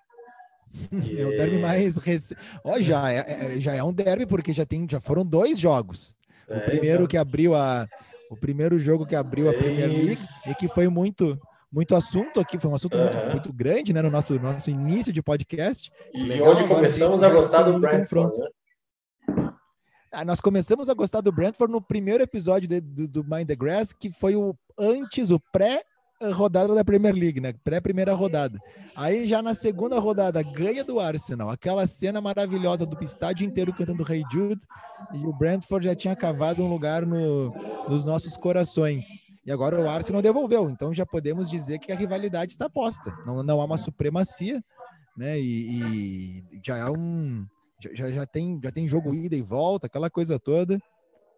É 1.18 1.26
o 1.26 1.30
derby 1.30 1.58
mais 1.58 1.96
recente. 1.98 2.40
Oh, 2.64 2.80
já, 2.80 3.12
é, 3.12 3.56
é, 3.56 3.60
já 3.60 3.74
é 3.74 3.82
um 3.82 3.92
derby, 3.92 4.24
porque 4.24 4.54
já, 4.54 4.64
tem, 4.64 4.86
já 4.88 5.00
foram 5.00 5.22
dois 5.22 5.58
jogos. 5.58 6.16
O 6.48 6.54
é, 6.54 6.60
primeiro 6.60 7.00
então... 7.00 7.06
que 7.08 7.16
abriu 7.18 7.54
a. 7.54 7.86
O 8.32 8.36
primeiro 8.36 8.80
jogo 8.80 9.04
que 9.04 9.14
abriu 9.14 9.50
a 9.50 9.52
Premier 9.52 9.88
League 9.88 10.16
e 10.46 10.54
que 10.54 10.66
foi 10.66 10.88
muito 10.88 11.38
muito 11.70 11.94
assunto 11.94 12.40
aqui, 12.40 12.58
foi 12.58 12.70
um 12.70 12.74
assunto 12.74 12.96
uhum. 12.96 13.04
muito, 13.04 13.30
muito, 13.30 13.52
grande, 13.52 13.92
né, 13.94 14.02
no 14.02 14.10
nosso, 14.10 14.38
nosso 14.38 14.68
início 14.68 15.10
de 15.10 15.22
podcast. 15.22 15.90
E 16.12 16.22
Legal, 16.22 16.50
onde 16.50 16.66
começamos 16.66 17.22
a 17.22 17.30
gostar 17.30 17.62
do 17.62 17.78
Brentford, 17.78 18.36
né? 18.36 19.52
Ah, 20.10 20.24
nós 20.24 20.40
começamos 20.40 20.90
a 20.90 20.94
gostar 20.94 21.22
do 21.22 21.32
Brentford 21.32 21.72
no 21.72 21.80
primeiro 21.80 22.22
episódio 22.22 22.68
de, 22.68 22.80
do, 22.80 23.08
do 23.08 23.24
Mind 23.24 23.48
the 23.48 23.56
Grass, 23.56 23.94
que 23.94 24.10
foi 24.10 24.36
o 24.36 24.54
antes, 24.78 25.30
o 25.30 25.40
pré 25.52 25.82
rodada 26.30 26.74
da 26.74 26.84
Premier 26.84 27.14
League, 27.14 27.40
né? 27.40 27.52
Pré-primeira 27.64 28.14
rodada. 28.14 28.58
Aí 28.94 29.26
já 29.26 29.42
na 29.42 29.54
segunda 29.54 29.98
rodada 29.98 30.42
ganha 30.42 30.84
do 30.84 31.00
Arsenal, 31.00 31.50
aquela 31.50 31.86
cena 31.86 32.20
maravilhosa 32.20 32.84
do 32.86 33.02
estádio 33.02 33.46
inteiro 33.46 33.72
cantando 33.72 34.02
Rei 34.02 34.18
hey 34.18 34.24
Jude 34.30 34.60
e 35.14 35.26
o 35.26 35.32
Brentford 35.32 35.86
já 35.86 35.94
tinha 35.94 36.14
cavado 36.14 36.62
um 36.62 36.68
lugar 36.68 37.04
no, 37.06 37.52
nos 37.88 38.04
nossos 38.04 38.36
corações. 38.36 39.06
E 39.44 39.50
agora 39.50 39.80
o 39.80 39.88
Arsenal 39.88 40.22
devolveu, 40.22 40.70
então 40.70 40.94
já 40.94 41.04
podemos 41.04 41.50
dizer 41.50 41.78
que 41.78 41.90
a 41.90 41.96
rivalidade 41.96 42.52
está 42.52 42.70
posta. 42.70 43.12
Não, 43.26 43.42
não 43.42 43.60
há 43.60 43.64
uma 43.64 43.78
supremacia, 43.78 44.62
né? 45.16 45.40
E, 45.40 45.80
e 45.80 46.60
já 46.64 46.76
é 46.78 46.90
um 46.90 47.44
já, 47.94 48.10
já 48.10 48.26
tem 48.26 48.60
já 48.62 48.70
tem 48.70 48.86
jogo 48.86 49.12
ida 49.12 49.34
e 49.34 49.42
volta, 49.42 49.86
aquela 49.86 50.08
coisa 50.08 50.38
toda 50.38 50.78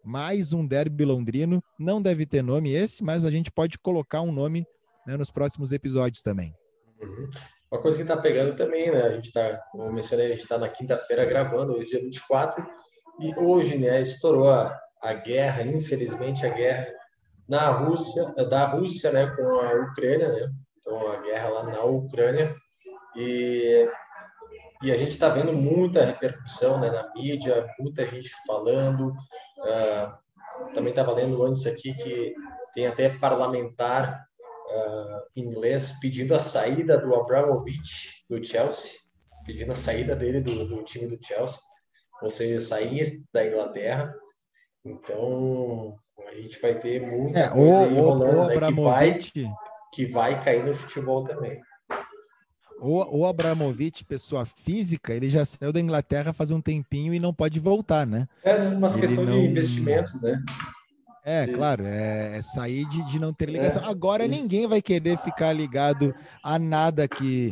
mais 0.05 0.53
um 0.53 0.65
derby 0.65 1.03
londrino. 1.03 1.63
Não 1.79 1.99
deve 1.99 2.25
ter 2.25 2.43
nome 2.43 2.71
esse, 2.71 3.03
mas 3.03 3.25
a 3.25 3.31
gente 3.31 3.51
pode 3.51 3.79
colocar 3.79 4.21
um 4.21 4.31
nome 4.31 4.65
né, 5.05 5.17
nos 5.17 5.31
próximos 5.31 5.71
episódios 5.71 6.21
também. 6.21 6.53
Uhum. 7.01 7.29
Uma 7.71 7.81
coisa 7.81 7.97
que 7.97 8.03
está 8.03 8.17
pegando 8.17 8.55
também, 8.55 8.91
né? 8.91 9.01
A 9.01 9.11
gente 9.11 9.25
está, 9.25 9.57
como 9.71 9.85
eu 9.85 9.93
mencionei, 9.93 10.27
a 10.27 10.29
gente 10.29 10.41
está 10.41 10.57
na 10.57 10.69
quinta-feira 10.69 11.25
gravando, 11.25 11.73
hoje 11.73 11.95
é 11.95 11.99
dia 11.99 12.01
24, 12.01 12.65
e 13.19 13.35
hoje, 13.37 13.77
né, 13.77 14.01
estourou 14.01 14.49
a, 14.49 14.77
a 15.01 15.13
guerra, 15.13 15.63
infelizmente, 15.63 16.45
a 16.45 16.49
guerra 16.49 16.87
na 17.47 17.69
Rússia, 17.69 18.25
da 18.49 18.65
Rússia, 18.65 19.11
né, 19.11 19.27
com 19.35 19.43
a 19.43 19.73
Ucrânia, 19.73 20.27
né? 20.27 20.49
Então, 20.79 21.11
a 21.11 21.21
guerra 21.21 21.49
lá 21.49 21.63
na 21.63 21.83
Ucrânia. 21.83 22.55
E, 23.15 23.87
e 24.83 24.91
a 24.91 24.97
gente 24.97 25.11
está 25.11 25.29
vendo 25.29 25.53
muita 25.53 26.05
repercussão 26.05 26.79
né, 26.79 26.91
na 26.91 27.11
mídia, 27.13 27.67
muita 27.79 28.05
gente 28.05 28.29
falando. 28.45 29.09
Uh, 29.09 30.73
também 30.73 30.89
estava 30.89 31.13
lendo 31.13 31.43
antes 31.43 31.65
aqui 31.65 31.93
que 31.93 32.33
tem 32.73 32.85
até 32.85 33.09
parlamentar 33.09 34.25
uh, 34.75 35.21
inglês 35.35 35.99
pedindo 35.99 36.35
a 36.35 36.39
saída 36.39 36.97
do 36.97 37.15
Abramovich 37.15 38.23
do 38.29 38.43
Chelsea, 38.43 38.91
pedindo 39.45 39.71
a 39.71 39.75
saída 39.75 40.15
dele 40.15 40.41
do, 40.41 40.65
do 40.65 40.83
time 40.83 41.07
do 41.07 41.25
Chelsea, 41.25 41.59
ou 42.21 42.29
seja, 42.29 42.59
sair 42.59 43.21
da 43.33 43.45
Inglaterra. 43.45 44.13
Então, 44.83 45.95
a 46.27 46.35
gente 46.35 46.59
vai 46.59 46.77
ter 46.77 47.01
muita 47.01 47.39
é, 47.39 47.49
coisa 47.49 47.83
aí 47.83 47.95
rolando, 47.95 48.47
né, 48.47 48.67
que, 48.67 48.81
vai, 48.81 49.19
que 49.93 50.05
vai 50.05 50.43
cair 50.43 50.63
no 50.63 50.73
futebol 50.73 51.23
também. 51.23 51.59
O, 52.79 53.19
o 53.19 53.25
Abramovich, 53.25 54.03
pessoa 54.03 54.45
física, 54.45 55.13
ele 55.13 55.29
já 55.29 55.45
saiu 55.45 55.71
da 55.71 55.79
Inglaterra 55.79 56.33
faz 56.33 56.51
um 56.51 56.61
tempinho 56.61 57.13
e 57.13 57.19
não 57.19 57.33
pode 57.33 57.59
voltar, 57.59 58.05
né? 58.05 58.27
É, 58.43 58.57
umas 58.57 58.95
questões 58.95 59.27
não... 59.27 59.39
de 59.39 59.47
investimentos, 59.47 60.21
né? 60.21 60.43
É, 61.27 61.45
Isso. 61.45 61.57
claro, 61.57 61.83
é, 61.87 62.37
é, 62.37 62.41
sair 62.41 62.87
de, 62.87 63.03
de 63.07 63.19
não 63.19 63.33
ter 63.33 63.49
ligação. 63.49 63.81
É, 63.81 63.89
Agora 63.89 64.25
isso. 64.25 64.39
ninguém 64.39 64.67
vai 64.67 64.79
querer 64.79 65.17
ficar 65.17 65.51
ligado 65.53 66.13
a 66.43 66.59
nada 66.59 67.07
que, 67.07 67.51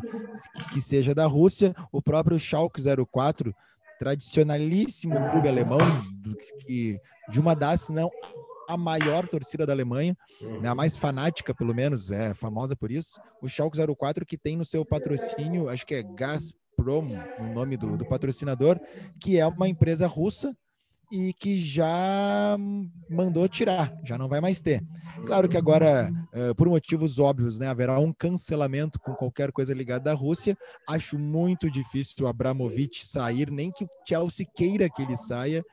que 0.72 0.80
seja 0.80 1.16
da 1.16 1.26
Rússia. 1.26 1.74
O 1.92 2.00
próprio 2.00 2.40
Schalke 2.40 2.80
04, 3.12 3.52
tradicionalíssimo 3.98 5.16
clube 5.32 5.48
alemão, 5.48 5.80
do, 6.22 6.36
que, 6.36 7.00
de 7.28 7.40
uma 7.40 7.56
das, 7.56 7.90
não 7.90 8.12
a 8.70 8.78
maior 8.78 9.28
torcida 9.28 9.66
da 9.66 9.74
Alemanha, 9.74 10.16
né, 10.62 10.70
a 10.70 10.76
mais 10.76 10.96
fanática, 10.96 11.54
pelo 11.54 11.74
menos, 11.74 12.12
é 12.12 12.34
famosa 12.34 12.76
por 12.76 12.92
isso. 12.92 13.20
O 13.42 13.48
Schalke 13.50 13.78
04, 13.78 14.24
que 14.24 14.38
tem 14.38 14.56
no 14.56 14.64
seu 14.64 14.86
patrocínio, 14.86 15.68
acho 15.68 15.86
que 15.86 15.96
é 15.96 16.04
Gazprom, 16.04 17.08
o 17.40 17.54
nome 17.54 17.76
do, 17.76 17.98
do 17.98 18.06
patrocinador, 18.06 18.80
que 19.20 19.40
é 19.40 19.48
uma 19.48 19.68
empresa 19.68 20.06
russa 20.06 20.56
e 21.12 21.34
que 21.34 21.58
já 21.58 22.58
mandou 23.10 23.48
tirar, 23.48 23.94
já 24.04 24.18
não 24.18 24.28
vai 24.28 24.42
mais 24.42 24.62
ter. 24.62 24.84
Claro 25.26 25.48
que 25.48 25.56
agora, 25.56 26.12
uh, 26.34 26.56
por 26.56 26.68
motivos 26.68 27.18
óbvios, 27.18 27.58
né, 27.58 27.68
haverá 27.68 27.98
um 28.00 28.12
cancelamento 28.12 29.00
com 29.00 29.14
qualquer 29.14 29.52
coisa 29.52 29.74
ligada 29.74 30.12
à 30.12 30.14
Rússia. 30.14 30.58
Acho 30.88 31.18
muito 31.18 31.70
difícil 31.70 32.26
o 32.26 32.28
Abramovich 32.28 33.06
sair, 33.06 33.50
nem 33.50 33.72
que 33.72 33.86
o 33.86 33.90
Chelsea 34.08 34.46
queira 34.54 34.90
que 34.90 35.02
ele 35.02 35.16
saia. 35.16 35.64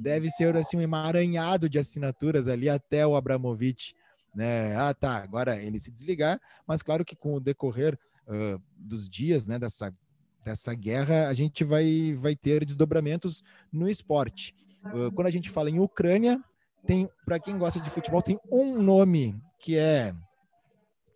Deve 0.00 0.28
ser 0.30 0.56
assim 0.56 0.76
um 0.78 0.80
emaranhado 0.80 1.68
de 1.68 1.78
assinaturas 1.78 2.48
ali 2.48 2.68
até 2.68 3.06
o 3.06 3.14
Abramovich, 3.14 3.94
né? 4.34 4.74
Ah, 4.76 4.92
tá, 4.92 5.16
agora 5.16 5.62
ele 5.62 5.78
se 5.78 5.92
desligar, 5.92 6.40
mas 6.66 6.82
claro 6.82 7.04
que 7.04 7.14
com 7.14 7.34
o 7.34 7.40
decorrer 7.40 7.96
uh, 8.26 8.60
dos 8.76 9.08
dias, 9.08 9.46
né, 9.46 9.58
dessa 9.58 9.94
dessa 10.44 10.74
guerra, 10.74 11.28
a 11.28 11.34
gente 11.34 11.64
vai, 11.64 12.16
vai 12.18 12.34
ter 12.34 12.64
desdobramentos 12.64 13.42
no 13.72 13.88
esporte. 13.88 14.54
Uh, 14.86 15.12
quando 15.12 15.26
a 15.26 15.30
gente 15.30 15.50
fala 15.50 15.70
em 15.70 15.78
Ucrânia, 15.78 16.42
tem 16.86 17.08
para 17.24 17.38
quem 17.38 17.58
gosta 17.58 17.80
de 17.80 17.90
futebol 17.90 18.22
tem 18.22 18.38
um 18.50 18.80
nome 18.80 19.38
que 19.58 19.76
é 19.76 20.14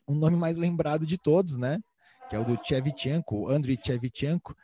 um 0.07 0.15
nome 0.15 0.37
mais 0.37 0.57
lembrado 0.57 1.07
de 1.07 1.17
todos, 1.17 1.57
né? 1.57 1.79
Que 2.29 2.37
é 2.37 2.39
o 2.39 2.45
do 2.45 2.59
Chevchenko, 2.63 3.51
Andriy 3.51 3.79
Chevchenko, 3.83 4.55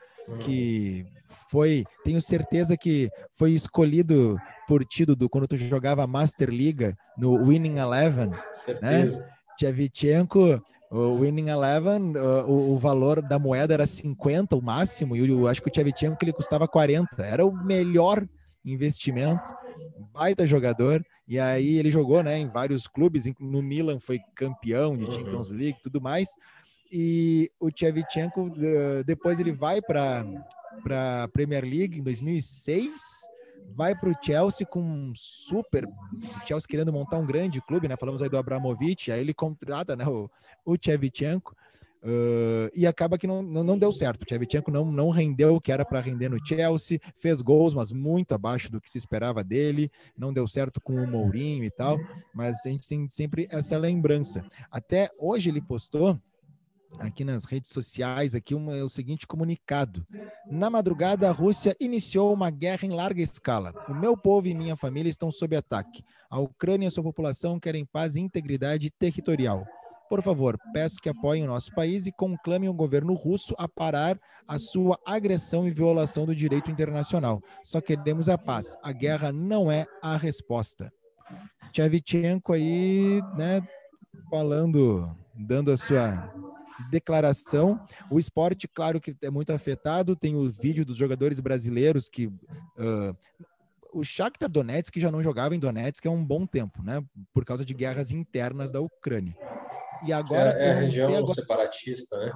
que 0.40 1.06
foi, 1.50 1.84
tenho 2.04 2.20
certeza 2.20 2.76
que 2.76 3.10
foi 3.36 3.52
escolhido 3.52 4.36
por 4.68 4.84
ti, 4.84 5.04
do 5.04 5.28
quando 5.28 5.48
tu 5.48 5.56
jogava 5.56 6.06
Master 6.06 6.50
Liga 6.50 6.96
no 7.16 7.34
Winning 7.46 7.78
Eleven, 7.78 8.30
certeza. 8.52 9.20
né? 9.20 9.34
Chevchenko, 9.58 10.62
o 10.90 11.20
Winning 11.20 11.48
Eleven, 11.48 12.14
o, 12.46 12.72
o, 12.74 12.78
valor 12.78 13.22
da 13.22 13.38
moeda 13.38 13.74
era 13.74 13.86
50 13.86 14.56
o 14.56 14.62
máximo, 14.62 15.16
e 15.16 15.28
eu 15.28 15.46
acho 15.46 15.62
que 15.62 15.70
o 15.70 15.74
Chevchenko 15.74 16.18
ele 16.20 16.32
custava 16.32 16.66
40. 16.66 17.22
Era 17.22 17.46
o 17.46 17.52
melhor 17.52 18.26
investimento, 18.64 19.54
baita 20.12 20.46
jogador, 20.46 21.04
e 21.28 21.38
aí 21.38 21.76
ele 21.76 21.92
jogou 21.92 22.22
né, 22.24 22.38
em 22.38 22.48
vários 22.48 22.88
clubes, 22.88 23.24
no 23.38 23.62
Milan 23.62 24.00
foi 24.00 24.18
campeão 24.34 24.96
de 24.96 25.04
uhum. 25.04 25.12
Champions 25.12 25.48
League 25.48 25.78
tudo 25.80 26.00
mais, 26.00 26.30
e 26.90 27.48
o 27.60 27.70
Shevchenko, 27.74 28.50
depois 29.06 29.38
ele 29.38 29.52
vai 29.52 29.80
para 29.80 30.24
a 31.22 31.28
Premier 31.28 31.64
League 31.64 32.00
em 32.00 32.02
2006, 32.02 33.29
vai 33.74 33.94
para 33.94 34.10
o 34.10 34.14
Chelsea 34.20 34.66
com 34.66 34.80
um 34.80 35.12
super. 35.14 35.86
O 35.86 36.46
Chelsea 36.46 36.68
querendo 36.68 36.92
montar 36.92 37.18
um 37.18 37.26
grande 37.26 37.60
clube, 37.60 37.88
né? 37.88 37.96
Falamos 37.96 38.22
aí 38.22 38.28
do 38.28 38.38
Abramovich, 38.38 39.10
aí 39.10 39.20
ele 39.20 39.34
contrata 39.34 39.96
né, 39.96 40.06
o, 40.06 40.30
o 40.64 40.76
Shevchenko. 40.80 41.54
Uh, 42.02 42.72
e 42.74 42.86
acaba 42.86 43.18
que 43.18 43.26
não, 43.26 43.42
não, 43.42 43.62
não 43.62 43.78
deu 43.78 43.92
certo. 43.92 44.22
O 44.22 44.28
Shevchenko 44.28 44.70
não, 44.70 44.90
não 44.90 45.10
rendeu 45.10 45.56
o 45.56 45.60
que 45.60 45.70
era 45.70 45.84
para 45.84 46.00
render 46.00 46.30
no 46.30 46.44
Chelsea, 46.44 46.98
fez 47.18 47.42
gols, 47.42 47.74
mas 47.74 47.92
muito 47.92 48.34
abaixo 48.34 48.70
do 48.70 48.80
que 48.80 48.90
se 48.90 48.98
esperava 48.98 49.44
dele. 49.44 49.90
Não 50.16 50.32
deu 50.32 50.48
certo 50.48 50.80
com 50.80 50.94
o 50.94 51.06
Mourinho 51.06 51.64
e 51.64 51.70
tal, 51.70 51.98
mas 52.34 52.64
a 52.64 52.70
gente 52.70 52.88
tem 52.88 53.06
sempre 53.06 53.46
essa 53.50 53.76
lembrança. 53.76 54.42
Até 54.70 55.10
hoje 55.18 55.50
ele 55.50 55.60
postou 55.60 56.18
aqui 56.98 57.24
nas 57.24 57.44
redes 57.44 57.72
sociais 57.72 58.34
aqui 58.34 58.54
uma, 58.54 58.76
é 58.76 58.82
o 58.82 58.88
seguinte 58.88 59.26
comunicado. 59.26 60.06
Na 60.46 60.68
madrugada, 60.68 61.28
a 61.28 61.32
Rússia 61.32 61.76
iniciou 61.80 62.32
uma 62.32 62.50
guerra 62.50 62.86
em 62.86 62.90
larga 62.90 63.22
escala. 63.22 63.72
O 63.88 63.94
meu 63.94 64.16
povo 64.16 64.48
e 64.48 64.54
minha 64.54 64.76
família 64.76 65.10
estão 65.10 65.30
sob 65.30 65.56
ataque. 65.56 66.04
A 66.28 66.38
Ucrânia 66.38 66.88
e 66.88 66.90
sua 66.90 67.04
população 67.04 67.60
querem 67.60 67.84
paz 67.84 68.16
e 68.16 68.20
integridade 68.20 68.90
territorial. 68.90 69.66
Por 70.08 70.22
favor, 70.22 70.58
peço 70.72 71.00
que 71.00 71.08
apoiem 71.08 71.44
o 71.44 71.46
nosso 71.46 71.72
país 71.72 72.04
e 72.04 72.10
conclamem 72.10 72.68
o 72.68 72.74
governo 72.74 73.14
russo 73.14 73.54
a 73.56 73.68
parar 73.68 74.18
a 74.46 74.58
sua 74.58 74.98
agressão 75.06 75.68
e 75.68 75.70
violação 75.70 76.26
do 76.26 76.34
direito 76.34 76.68
internacional. 76.68 77.40
Só 77.62 77.80
queremos 77.80 78.28
a 78.28 78.36
paz. 78.36 78.76
A 78.82 78.90
guerra 78.90 79.30
não 79.30 79.70
é 79.70 79.86
a 80.02 80.16
resposta. 80.16 80.92
Tchevchenko 81.70 82.52
aí, 82.52 83.22
né, 83.36 83.62
falando, 84.28 85.16
dando 85.36 85.70
a 85.70 85.76
sua 85.76 86.34
declaração. 86.90 87.84
O 88.10 88.18
esporte, 88.18 88.68
claro 88.68 89.00
que 89.00 89.16
é 89.22 89.30
muito 89.30 89.52
afetado. 89.52 90.16
Tem 90.16 90.34
o 90.34 90.50
vídeo 90.50 90.84
dos 90.84 90.96
jogadores 90.96 91.40
brasileiros 91.40 92.08
que 92.08 92.26
uh, 92.26 93.16
o 93.92 94.04
Shakhtar 94.04 94.48
Donetsk 94.48 94.98
já 94.98 95.10
não 95.10 95.22
jogava 95.22 95.54
em 95.54 95.58
Donetsk 95.58 96.06
há 96.06 96.10
um 96.10 96.24
bom 96.24 96.46
tempo, 96.46 96.82
né? 96.82 97.04
Por 97.32 97.44
causa 97.44 97.64
de 97.64 97.74
guerras 97.74 98.12
internas 98.12 98.70
da 98.70 98.80
Ucrânia. 98.80 99.36
E 100.06 100.12
agora 100.12 100.50
é, 100.52 100.68
é 100.68 100.70
a 100.70 100.80
região 100.80 101.14
agora... 101.14 101.34
separatista, 101.34 102.16
né? 102.18 102.32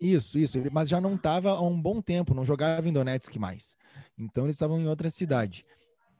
Isso, 0.00 0.36
isso. 0.36 0.58
Mas 0.72 0.88
já 0.88 1.00
não 1.00 1.14
estava 1.14 1.50
há 1.50 1.62
um 1.62 1.80
bom 1.80 2.02
tempo, 2.02 2.34
não 2.34 2.44
jogava 2.44 2.88
em 2.88 2.92
Donetsk 2.92 3.36
mais. 3.38 3.76
Então 4.18 4.44
eles 4.44 4.56
estavam 4.56 4.80
em 4.80 4.88
outra 4.88 5.08
cidade. 5.10 5.64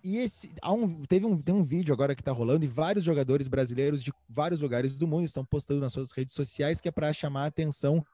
E 0.05 0.19
esse, 0.19 0.53
há 0.61 0.73
um, 0.73 1.05
teve 1.05 1.25
um, 1.25 1.39
tem 1.39 1.55
um 1.55 1.63
vídeo 1.63 1.95
agora 1.95 2.15
que 2.15 2.23
está 2.23 2.33
rolando 2.33 2.65
e 2.65 2.69
vários 2.69 3.05
jogadores 3.05 3.47
brasileiros 3.47 4.03
de 4.03 4.13
vários 4.29 4.61
lugares 4.61 4.99
do 4.99 5.07
mundo 5.07 5.27
estão 5.27 5.45
postando 5.45 5.81
nas 5.81 5.93
suas 5.93 6.11
redes 6.11 6.35
sociais 6.35 6.81
que 6.81 6.89
é 6.89 6.91
para 6.91 7.13
chamar 7.13 7.45
a 7.45 7.47
atenção 7.47 8.05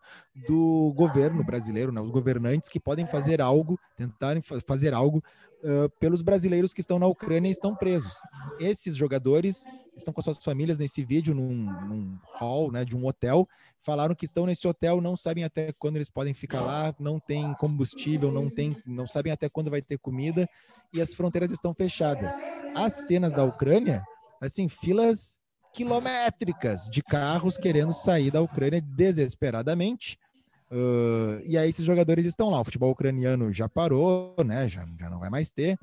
do 0.46 0.92
governo 0.94 1.42
brasileiro, 1.42 1.90
né, 1.90 1.98
os 2.01 2.11
governantes 2.11 2.68
que 2.68 2.79
podem 2.79 3.07
fazer 3.07 3.40
algo, 3.40 3.81
tentarem 3.96 4.42
fazer 4.66 4.92
algo 4.92 5.24
uh, 5.62 5.88
pelos 6.01 6.23
brasileiros 6.23 6.73
que 6.73 6.81
estão 6.81 6.99
na 6.99 7.07
Ucrânia 7.07 7.49
e 7.49 7.53
estão 7.53 7.75
presos. 7.75 8.14
Esses 8.61 8.97
jogadores 8.97 9.64
estão 9.97 10.12
com 10.12 10.23
suas 10.23 10.42
famílias 10.42 10.79
nesse 10.79 11.05
vídeo 11.05 11.35
num, 11.35 11.64
num 11.87 12.18
hall 12.38 12.71
né, 12.71 12.85
de 12.85 12.97
um 12.97 13.07
hotel 13.07 13.49
falaram 13.88 14.14
que 14.14 14.27
estão 14.27 14.44
nesse 14.44 14.68
hotel, 14.68 15.01
não 15.01 15.16
sabem 15.16 15.44
até 15.44 15.73
quando 15.73 15.97
eles 15.97 16.11
podem 16.11 16.35
ficar 16.35 16.61
lá, 16.61 16.94
não 16.99 17.18
tem 17.18 17.55
combustível, 17.55 18.31
não 18.31 18.51
tem, 18.51 18.77
não 18.87 19.07
sabem 19.07 19.33
até 19.33 19.49
quando 19.49 19.71
vai 19.71 19.81
ter 19.81 19.99
comida 19.99 20.47
e 20.92 21.01
as 21.01 21.14
fronteiras 21.14 21.51
estão 21.51 21.73
fechadas. 21.73 22.35
As 22.75 23.07
cenas 23.07 23.33
da 23.33 23.44
Ucrânia, 23.44 24.03
assim, 24.42 24.68
filas 24.68 25.40
quilométricas 25.73 26.87
de 26.90 27.03
carros 27.03 27.57
querendo 27.57 27.94
sair 27.94 28.31
da 28.31 28.42
Ucrânia 28.42 28.83
desesperadamente. 28.83 30.18
Uh, 30.70 31.40
e 31.44 31.57
aí 31.57 31.68
esses 31.68 31.85
jogadores 31.85 32.26
estão 32.26 32.50
lá. 32.50 32.61
O 32.61 32.64
futebol 32.64 32.90
ucraniano 32.90 33.52
já 33.52 33.68
parou, 33.68 34.35
né? 34.44 34.68
Já, 34.68 34.87
já 34.98 35.09
não 35.09 35.18
vai 35.18 35.31
mais 35.31 35.50
ter. 35.50 35.78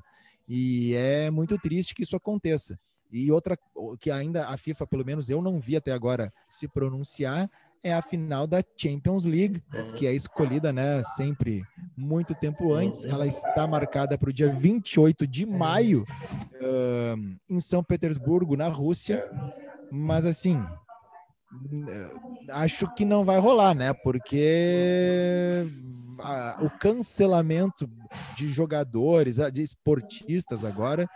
E 0.48 0.94
é 0.94 1.30
muito 1.30 1.58
triste 1.58 1.94
que 1.94 2.02
isso 2.02 2.16
aconteça. 2.16 2.78
E 3.10 3.30
outra 3.30 3.58
que 4.00 4.10
ainda 4.10 4.48
a 4.48 4.56
FIFA, 4.56 4.86
pelo 4.86 5.04
menos 5.04 5.30
eu 5.30 5.40
não 5.40 5.60
vi 5.60 5.76
até 5.76 5.92
agora 5.92 6.32
se 6.48 6.68
pronunciar, 6.68 7.50
é 7.82 7.94
a 7.94 8.02
final 8.02 8.48
da 8.48 8.62
Champions 8.76 9.24
League, 9.24 9.62
que 9.94 10.08
é 10.08 10.12
escolhida, 10.12 10.72
né, 10.72 11.00
sempre 11.16 11.64
muito 11.96 12.34
tempo 12.34 12.74
antes. 12.74 13.04
Ela 13.04 13.26
está 13.28 13.64
marcada 13.64 14.18
para 14.18 14.28
o 14.28 14.32
dia 14.32 14.52
28 14.52 15.24
de 15.24 15.46
maio 15.46 16.04
uh, 16.54 17.36
em 17.48 17.60
São 17.60 17.84
Petersburgo, 17.84 18.56
na 18.56 18.66
Rússia. 18.66 19.30
Mas 19.90 20.26
assim, 20.26 20.60
acho 22.50 22.92
que 22.94 23.04
não 23.04 23.24
vai 23.24 23.38
rolar, 23.38 23.74
né? 23.74 23.92
Porque 23.92 25.66
a, 26.20 26.58
o 26.62 26.70
cancelamento 26.70 27.88
de 28.36 28.48
jogadores, 28.48 29.36
de 29.52 29.62
esportistas 29.62 30.64
agora, 30.64 31.06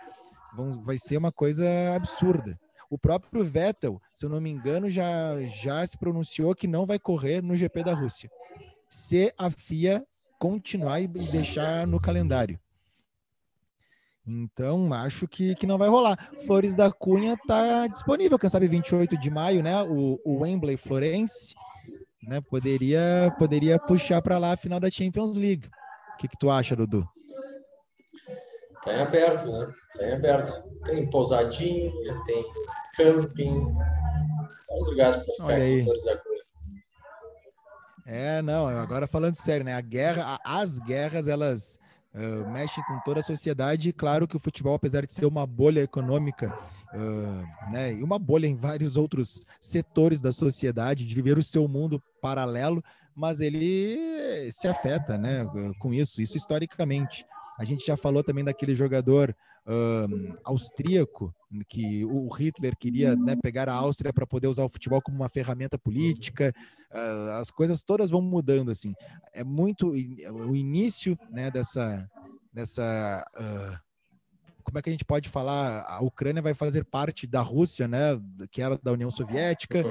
vão, 0.55 0.83
vai 0.83 0.97
ser 0.97 1.17
uma 1.17 1.31
coisa 1.31 1.67
absurda. 1.95 2.57
O 2.89 2.97
próprio 2.97 3.43
Vettel, 3.43 4.01
se 4.13 4.25
eu 4.25 4.29
não 4.29 4.41
me 4.41 4.49
engano, 4.49 4.89
já, 4.89 5.39
já 5.61 5.85
se 5.87 5.97
pronunciou 5.97 6.53
que 6.53 6.67
não 6.67 6.85
vai 6.85 6.99
correr 6.99 7.41
no 7.41 7.55
GP 7.55 7.83
da 7.83 7.93
Rússia. 7.93 8.29
Se 8.89 9.33
a 9.37 9.49
FIA 9.49 10.05
continuar 10.37 10.99
e 10.99 11.07
deixar 11.07 11.85
no 11.87 12.01
calendário. 12.01 12.59
Então, 14.25 14.93
acho 14.93 15.27
que, 15.27 15.55
que 15.55 15.65
não 15.65 15.77
vai 15.77 15.89
rolar. 15.89 16.17
Flores 16.45 16.75
da 16.75 16.91
Cunha 16.91 17.33
está 17.33 17.87
disponível, 17.87 18.37
quem 18.37 18.49
sabe 18.49 18.67
28 18.67 19.17
de 19.17 19.29
maio, 19.31 19.63
né? 19.63 19.81
O, 19.83 20.19
o 20.23 20.41
Wembley 20.41 20.77
Florence, 20.77 21.53
né? 22.23 22.39
Poderia, 22.41 23.33
poderia 23.39 23.79
puxar 23.79 24.21
para 24.21 24.37
lá 24.37 24.53
a 24.53 24.57
final 24.57 24.79
da 24.79 24.91
Champions 24.91 25.37
League. 25.37 25.67
O 26.13 26.17
que, 26.17 26.27
que 26.27 26.37
tu 26.37 26.49
acha, 26.51 26.75
Dudu? 26.75 27.07
Tá 28.83 28.93
em 28.93 29.01
aberto, 29.01 29.51
né? 29.51 29.73
Tá 29.95 30.07
em 30.07 30.13
aberto. 30.13 30.69
Tem 30.85 31.09
pousadinha, 31.09 31.91
tem 32.25 32.45
camping, 32.95 33.73
vários 34.67 34.87
lugares 34.87 35.15
para 35.17 35.33
ficar 35.33 35.53
aí. 35.53 35.85
É, 38.05 38.41
não, 38.41 38.67
agora 38.67 39.07
falando 39.07 39.35
sério, 39.35 39.65
né? 39.65 39.73
A 39.73 39.81
guerra, 39.81 40.39
as 40.43 40.79
guerras, 40.79 41.27
elas 41.27 41.79
uh, 42.13 42.49
mexem 42.51 42.83
com 42.85 42.99
toda 43.01 43.19
a 43.19 43.23
sociedade. 43.23 43.93
Claro 43.93 44.27
que 44.27 44.37
o 44.37 44.39
futebol, 44.39 44.75
apesar 44.75 45.05
de 45.05 45.13
ser 45.13 45.25
uma 45.25 45.45
bolha 45.45 45.81
econômica, 45.81 46.53
uh, 46.93 47.71
né, 47.71 47.93
e 47.93 48.03
uma 48.03 48.19
bolha 48.19 48.47
em 48.47 48.55
vários 48.55 48.97
outros 48.97 49.45
setores 49.59 50.21
da 50.21 50.31
sociedade, 50.31 51.05
de 51.05 51.15
viver 51.15 51.37
o 51.37 51.43
seu 51.43 51.67
mundo 51.67 52.01
paralelo, 52.21 52.83
mas 53.15 53.39
ele 53.39 54.49
se 54.51 54.67
afeta, 54.67 55.17
né, 55.17 55.45
com 55.79 55.93
isso, 55.93 56.21
isso 56.21 56.37
historicamente. 56.37 57.25
A 57.59 57.65
gente 57.65 57.85
já 57.85 57.97
falou 57.97 58.23
também 58.23 58.43
daquele 58.43 58.73
jogador 58.73 59.35
um, 59.67 60.33
austríaco, 60.43 61.33
que 61.67 62.03
o 62.05 62.27
Hitler 62.29 62.75
queria 62.77 63.15
né, 63.15 63.35
pegar 63.41 63.69
a 63.69 63.73
Áustria 63.73 64.13
para 64.13 64.25
poder 64.25 64.47
usar 64.47 64.63
o 64.63 64.69
futebol 64.69 65.01
como 65.01 65.17
uma 65.17 65.29
ferramenta 65.29 65.77
política. 65.77 66.53
Uh, 66.91 67.31
as 67.39 67.51
coisas 67.51 67.83
todas 67.83 68.09
vão 68.09 68.21
mudando 68.21 68.71
assim. 68.71 68.93
É 69.33 69.43
muito 69.43 69.91
o 69.91 70.55
início 70.55 71.17
né, 71.29 71.51
dessa 71.51 72.07
dessa 72.53 73.25
uh, 73.37 73.91
como 74.63 74.77
é 74.77 74.81
que 74.81 74.89
a 74.89 74.91
gente 74.91 75.05
pode 75.05 75.27
falar? 75.29 75.83
A 75.87 76.01
Ucrânia 76.01 76.41
vai 76.41 76.53
fazer 76.53 76.85
parte 76.85 77.25
da 77.27 77.41
Rússia, 77.41 77.87
né? 77.87 78.19
Que 78.51 78.61
era 78.61 78.77
da 78.77 78.91
União 78.91 79.11
Soviética. 79.11 79.83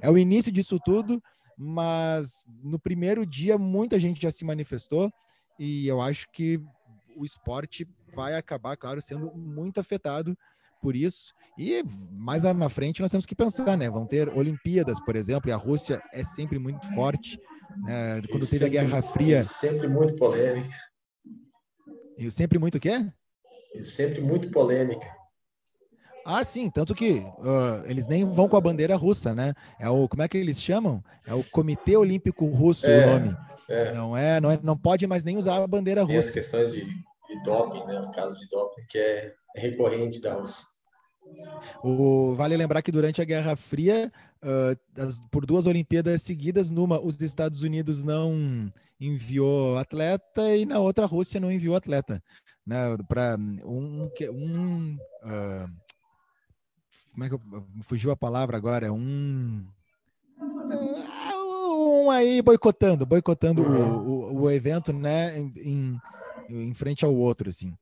É 0.00 0.10
o 0.10 0.16
início 0.16 0.52
disso 0.52 0.78
tudo, 0.84 1.22
mas 1.56 2.44
no 2.62 2.78
primeiro 2.78 3.26
dia 3.26 3.58
muita 3.58 3.98
gente 3.98 4.22
já 4.22 4.30
se 4.30 4.44
manifestou 4.44 5.12
e 5.58 5.86
eu 5.86 6.00
acho 6.00 6.26
que 6.32 6.60
o 7.16 7.24
esporte 7.24 7.86
vai 8.14 8.34
acabar, 8.34 8.76
claro, 8.76 9.00
sendo 9.00 9.32
muito 9.34 9.80
afetado 9.80 10.36
por 10.80 10.94
isso. 10.94 11.32
E 11.58 11.82
mais 12.10 12.42
lá 12.42 12.52
na 12.52 12.68
frente 12.68 13.00
nós 13.00 13.10
temos 13.10 13.26
que 13.26 13.34
pensar, 13.34 13.76
né? 13.76 13.88
Vão 13.88 14.06
ter 14.06 14.28
Olimpíadas, 14.28 15.00
por 15.00 15.16
exemplo, 15.16 15.48
e 15.48 15.52
a 15.52 15.56
Rússia 15.56 16.02
é 16.12 16.24
sempre 16.24 16.58
muito 16.58 16.86
forte. 16.94 17.40
Né? 17.84 18.22
Quando 18.30 18.44
e 18.44 18.46
teve 18.46 18.58
sempre, 18.58 18.78
a 18.78 18.82
Guerra 18.82 19.02
Fria. 19.02 19.42
Sempre 19.42 19.88
muito 19.88 20.14
polêmica. 20.16 20.76
E 22.18 22.30
sempre 22.30 22.58
muito 22.58 22.76
o 22.76 22.80
quê? 22.80 23.10
sempre 23.82 24.20
muito 24.20 24.50
polêmica. 24.50 25.06
Ah, 26.24 26.42
sim, 26.42 26.70
tanto 26.70 26.94
que 26.94 27.18
uh, 27.18 27.84
eles 27.86 28.06
nem 28.06 28.24
vão 28.24 28.48
com 28.48 28.56
a 28.56 28.60
bandeira 28.60 28.96
russa, 28.96 29.34
né? 29.34 29.52
É 29.78 29.88
o 29.90 30.08
como 30.08 30.22
é 30.22 30.28
que 30.28 30.38
eles 30.38 30.62
chamam? 30.62 31.04
É 31.26 31.34
o 31.34 31.44
Comitê 31.44 31.96
Olímpico 31.96 32.46
Russo 32.46 32.86
é, 32.86 33.06
o 33.06 33.10
nome. 33.10 33.36
É. 33.68 33.92
Não 33.92 34.16
é, 34.16 34.40
não 34.40 34.50
é, 34.50 34.58
não 34.62 34.76
pode 34.76 35.06
mais 35.06 35.22
nem 35.22 35.36
usar 35.36 35.62
a 35.62 35.66
bandeira 35.66 36.00
russa. 36.00 36.12
Tem 36.12 36.18
as 36.18 36.30
questões 36.30 36.72
de, 36.72 36.86
de 37.34 37.42
doping, 37.42 37.84
né? 37.84 38.00
Os 38.00 38.08
casos 38.08 38.38
de 38.38 38.48
doping 38.48 38.84
que 38.88 38.98
é, 38.98 39.34
recorrente 39.56 40.20
da 40.20 40.34
Rússia. 40.34 40.64
O, 41.82 42.34
vale 42.34 42.56
lembrar 42.56 42.82
que 42.82 42.92
durante 42.92 43.20
a 43.20 43.24
Guerra 43.24 43.56
Fria, 43.56 44.12
uh, 44.42 45.00
as, 45.00 45.18
por 45.30 45.46
duas 45.46 45.66
Olimpíadas 45.66 46.22
seguidas, 46.22 46.68
numa 46.68 47.00
os 47.00 47.20
Estados 47.20 47.62
Unidos 47.62 48.04
não 48.04 48.72
enviou 49.00 49.78
atleta 49.78 50.54
e 50.54 50.66
na 50.66 50.78
outra 50.78 51.04
a 51.04 51.08
Rússia 51.08 51.40
não 51.40 51.50
enviou 51.50 51.76
atleta. 51.76 52.22
Né, 52.66 52.76
para 53.08 53.36
um, 53.38 54.10
um 54.32 54.96
uh, 55.22 55.68
como 57.12 57.24
é 57.24 57.28
que 57.28 57.34
eu, 57.34 57.40
fugiu 57.82 58.10
a 58.10 58.16
palavra 58.16 58.56
agora? 58.56 58.92
Um 58.92 59.66
um 62.04 62.10
aí 62.10 62.40
boicotando, 62.42 63.04
boicotando 63.06 63.62
uhum. 63.62 63.96
o, 63.96 64.32
o, 64.32 64.42
o, 64.42 64.50
evento, 64.50 64.92
né, 64.92 65.38
em, 65.38 65.52
em, 65.56 66.00
em 66.48 66.74
frente 66.74 67.04
ao 67.04 67.14
outro, 67.14 67.48
assim. 67.48 67.74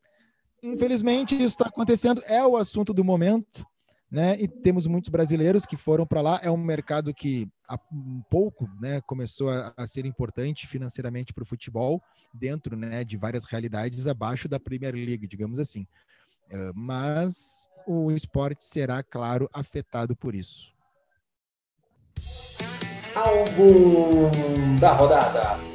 Infelizmente, 0.62 1.34
isso 1.34 1.46
está 1.46 1.66
acontecendo, 1.66 2.22
é 2.26 2.44
o 2.46 2.56
assunto 2.56 2.94
do 2.94 3.02
momento, 3.02 3.66
né? 4.10 4.36
E 4.38 4.46
temos 4.46 4.86
muitos 4.86 5.10
brasileiros 5.10 5.66
que 5.66 5.76
foram 5.76 6.06
para 6.06 6.20
lá. 6.20 6.40
É 6.42 6.50
um 6.50 6.56
mercado 6.56 7.12
que 7.12 7.48
há 7.68 7.78
um 7.92 8.22
pouco, 8.30 8.68
né, 8.80 9.00
começou 9.00 9.48
a, 9.48 9.72
a 9.76 9.86
ser 9.86 10.04
importante 10.04 10.66
financeiramente 10.66 11.32
para 11.32 11.42
o 11.42 11.46
futebol, 11.46 12.00
dentro, 12.32 12.76
né, 12.76 13.02
de 13.02 13.16
várias 13.16 13.44
realidades 13.44 14.06
abaixo 14.06 14.48
da 14.48 14.60
Premier 14.60 14.94
League, 14.94 15.26
digamos 15.26 15.58
assim. 15.58 15.86
Uh, 16.50 16.72
mas 16.74 17.66
o 17.86 18.12
esporte 18.12 18.62
será, 18.62 19.02
claro, 19.02 19.48
afetado 19.52 20.14
por 20.14 20.34
isso. 20.34 20.72
Álbum 23.16 24.30
da 24.78 24.92
rodada. 24.92 25.71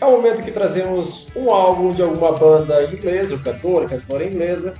É 0.00 0.04
o 0.06 0.12
momento 0.12 0.42
que 0.42 0.50
trazemos 0.50 1.28
um 1.36 1.50
álbum 1.50 1.92
de 1.92 2.00
alguma 2.02 2.32
banda 2.32 2.84
inglesa, 2.84 3.34
o 3.34 3.42
cantor, 3.42 3.86
cantora 3.86 4.24
inglesa, 4.24 4.74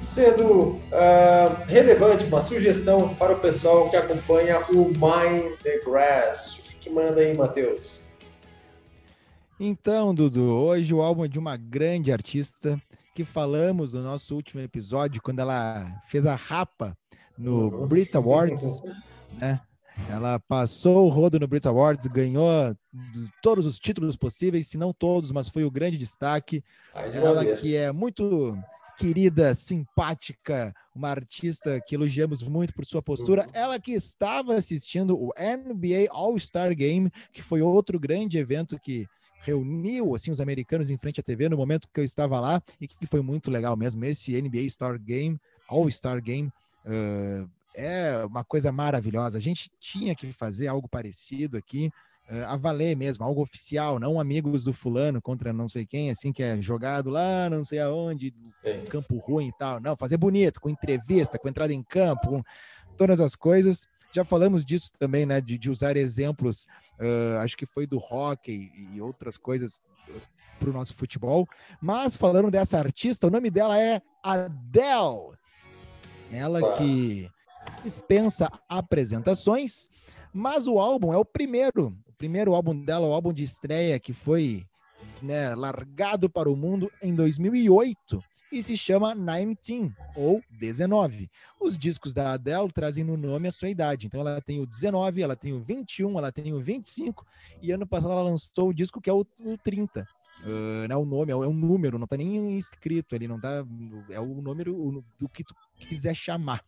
sendo 0.00 0.44
uh, 0.52 1.64
relevante, 1.66 2.26
uma 2.26 2.40
sugestão 2.40 3.12
para 3.16 3.32
o 3.32 3.40
pessoal 3.40 3.90
que 3.90 3.96
acompanha 3.96 4.60
o 4.70 4.86
Mind 4.90 5.58
the 5.62 5.80
Grass. 5.84 6.58
O 6.58 6.62
que, 6.62 6.74
que 6.76 6.90
manda 6.90 7.20
aí, 7.20 7.36
Matheus? 7.36 8.04
Então, 9.58 10.14
Dudu, 10.14 10.52
hoje 10.52 10.94
o 10.94 11.02
álbum 11.02 11.24
é 11.24 11.28
de 11.28 11.38
uma 11.38 11.56
grande 11.56 12.12
artista 12.12 12.80
que 13.12 13.24
falamos 13.24 13.92
no 13.92 14.02
nosso 14.02 14.36
último 14.36 14.60
episódio, 14.60 15.20
quando 15.20 15.40
ela 15.40 15.84
fez 16.06 16.26
a 16.26 16.36
rapa 16.36 16.96
no 17.36 17.88
Brit 17.88 18.16
Awards, 18.16 18.82
né? 19.32 19.60
Ela 20.08 20.40
passou 20.40 21.06
o 21.06 21.08
rodo 21.08 21.38
no 21.38 21.46
Brit 21.46 21.66
Awards, 21.68 22.06
ganhou 22.08 22.76
todos 23.42 23.64
os 23.64 23.78
títulos 23.78 24.16
possíveis, 24.16 24.66
se 24.66 24.76
não 24.76 24.92
todos, 24.92 25.30
mas 25.30 25.48
foi 25.48 25.64
o 25.64 25.70
grande 25.70 25.96
destaque. 25.96 26.62
Mais 26.92 27.14
ela 27.14 27.44
que 27.56 27.76
é 27.76 27.92
muito 27.92 28.58
querida, 28.98 29.54
simpática, 29.54 30.74
uma 30.94 31.08
artista 31.08 31.80
que 31.80 31.94
elogiamos 31.94 32.42
muito 32.42 32.72
por 32.74 32.84
sua 32.84 33.02
postura. 33.02 33.42
Uhum. 33.42 33.50
Ela 33.52 33.80
que 33.80 33.92
estava 33.92 34.54
assistindo 34.54 35.16
o 35.16 35.32
NBA 35.38 36.10
All-Star 36.10 36.74
Game, 36.74 37.10
que 37.32 37.42
foi 37.42 37.62
outro 37.62 37.98
grande 37.98 38.38
evento 38.38 38.78
que 38.78 39.06
reuniu 39.40 40.14
assim 40.14 40.30
os 40.30 40.40
americanos 40.40 40.90
em 40.90 40.96
frente 40.96 41.20
à 41.20 41.22
TV 41.22 41.48
no 41.48 41.56
momento 41.56 41.88
que 41.92 42.00
eu 42.00 42.04
estava 42.04 42.40
lá 42.40 42.62
e 42.80 42.88
que 42.88 43.06
foi 43.06 43.20
muito 43.20 43.50
legal 43.50 43.76
mesmo. 43.76 44.04
Esse 44.04 44.40
NBA 44.40 44.68
Star 44.68 44.98
Game, 44.98 45.38
All-Star 45.68 46.22
Game, 46.22 46.50
uh, 46.86 47.48
é 47.74 48.24
uma 48.24 48.44
coisa 48.44 48.70
maravilhosa. 48.70 49.38
A 49.38 49.40
gente 49.40 49.70
tinha 49.80 50.14
que 50.14 50.32
fazer 50.32 50.68
algo 50.68 50.88
parecido 50.88 51.56
aqui, 51.56 51.90
uh, 52.30 52.44
a 52.46 52.56
valer 52.56 52.96
mesmo, 52.96 53.24
algo 53.24 53.42
oficial, 53.42 53.98
não 53.98 54.20
amigos 54.20 54.64
do 54.64 54.72
fulano 54.72 55.20
contra 55.20 55.52
não 55.52 55.68
sei 55.68 55.84
quem, 55.84 56.10
assim, 56.10 56.32
que 56.32 56.42
é 56.42 56.60
jogado 56.62 57.10
lá, 57.10 57.50
não 57.50 57.64
sei 57.64 57.80
aonde, 57.80 58.32
campo 58.88 59.16
ruim 59.18 59.48
e 59.48 59.52
tal. 59.58 59.80
Não, 59.80 59.96
fazer 59.96 60.16
bonito, 60.16 60.60
com 60.60 60.68
entrevista, 60.68 61.38
com 61.38 61.48
entrada 61.48 61.72
em 61.72 61.82
campo, 61.82 62.28
com 62.28 62.42
todas 62.96 63.20
as 63.20 63.34
coisas. 63.34 63.86
Já 64.12 64.24
falamos 64.24 64.64
disso 64.64 64.92
também, 64.96 65.26
né? 65.26 65.40
De, 65.40 65.58
de 65.58 65.68
usar 65.68 65.96
exemplos, 65.96 66.66
uh, 67.00 67.38
acho 67.40 67.56
que 67.56 67.66
foi 67.66 67.86
do 67.86 67.98
hockey 67.98 68.70
e 68.92 69.00
outras 69.00 69.36
coisas 69.36 69.80
para 70.60 70.70
o 70.70 70.72
nosso 70.72 70.94
futebol. 70.94 71.48
Mas 71.80 72.16
falando 72.16 72.50
dessa 72.50 72.78
artista, 72.78 73.26
o 73.26 73.30
nome 73.30 73.50
dela 73.50 73.78
é 73.78 74.00
Adele. 74.22 75.36
Ela 76.32 76.76
que 76.76 77.28
dispensa 77.84 78.50
apresentações, 78.68 79.88
mas 80.32 80.66
o 80.66 80.78
álbum 80.78 81.12
é 81.12 81.18
o 81.18 81.24
primeiro, 81.24 81.96
o 82.08 82.12
primeiro 82.14 82.54
álbum 82.54 82.74
dela, 82.74 83.06
o 83.06 83.12
álbum 83.12 83.32
de 83.32 83.44
estreia 83.44 84.00
que 84.00 84.12
foi 84.12 84.64
né, 85.20 85.54
largado 85.54 86.30
para 86.30 86.50
o 86.50 86.56
mundo 86.56 86.90
em 87.02 87.14
2008 87.14 88.24
e 88.50 88.62
se 88.62 88.76
chama 88.76 89.14
19 89.14 89.92
ou 90.16 90.40
19. 90.48 91.28
Os 91.60 91.76
discos 91.76 92.14
da 92.14 92.32
Adele 92.32 92.72
trazem 92.72 93.04
no 93.04 93.16
nome 93.16 93.48
a 93.48 93.52
sua 93.52 93.68
idade. 93.68 94.06
Então 94.06 94.20
ela 94.20 94.40
tem 94.40 94.60
o 94.60 94.66
19, 94.66 95.22
ela 95.22 95.36
tem 95.36 95.52
o 95.52 95.60
21, 95.60 96.18
ela 96.18 96.32
tem 96.32 96.52
o 96.52 96.60
25 96.60 97.26
e 97.60 97.70
ano 97.70 97.86
passado 97.86 98.12
ela 98.12 98.22
lançou 98.22 98.68
o 98.68 98.74
disco 98.74 99.00
que 99.00 99.10
é 99.10 99.12
o, 99.12 99.26
o 99.40 99.58
30. 99.58 100.06
Uh, 100.44 100.86
né, 100.86 100.94
o 100.94 101.06
nome 101.06 101.32
é 101.32 101.36
um 101.36 101.54
número, 101.54 101.98
não 101.98 102.04
está 102.04 102.18
nem 102.18 102.54
escrito 102.56 103.14
ali, 103.14 103.26
não 103.26 103.40
tá. 103.40 103.64
É 104.10 104.20
o 104.20 104.42
número 104.42 105.02
do 105.18 105.26
que 105.26 105.42
tu 105.42 105.54
quiser 105.76 106.14
chamar, 106.14 106.62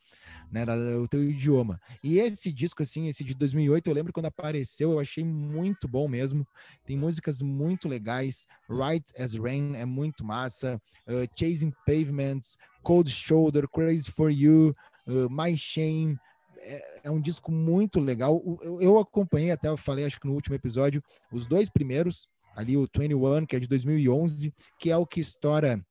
né? 0.50 0.64
O 0.98 1.06
teu 1.06 1.22
idioma. 1.22 1.78
E 2.02 2.18
esse 2.18 2.50
disco, 2.50 2.82
assim, 2.82 3.06
esse 3.06 3.22
de 3.22 3.34
2008, 3.34 3.88
eu 3.88 3.94
lembro 3.94 4.14
quando 4.14 4.26
apareceu, 4.26 4.92
eu 4.92 4.98
achei 4.98 5.22
muito 5.22 5.86
bom 5.86 6.08
mesmo. 6.08 6.46
Tem 6.86 6.96
músicas 6.96 7.42
muito 7.42 7.86
legais. 7.86 8.46
Right 8.68 9.04
as 9.18 9.34
Rain 9.34 9.74
é 9.76 9.84
muito 9.84 10.24
massa. 10.24 10.80
Uh, 11.06 11.28
Chasing 11.38 11.72
Pavements, 11.86 12.56
Cold 12.82 13.10
Shoulder, 13.10 13.68
Crazy 13.68 14.10
for 14.10 14.30
You, 14.30 14.74
uh, 15.06 15.28
My 15.28 15.54
Shame. 15.54 16.18
É, 16.58 17.00
é, 17.04 17.10
um 17.10 17.20
disco 17.20 17.52
muito 17.52 18.00
legal. 18.00 18.42
Eu 18.80 18.98
acompanhei 18.98 19.50
até, 19.50 19.68
eu 19.68 19.76
falei, 19.76 20.06
acho 20.06 20.18
que 20.18 20.26
no 20.26 20.32
último 20.32 20.56
episódio, 20.56 21.02
os 21.30 21.46
dois 21.46 21.68
primeiros 21.68 22.26
ali 22.56 22.76
o 22.76 22.88
21, 22.92 23.46
que 23.46 23.54
é 23.54 23.60
de 23.60 23.68
2011, 23.68 24.52
que 24.78 24.90
é 24.90 24.96
o 24.96 25.06
que 25.06 25.20
estoura 25.20 25.84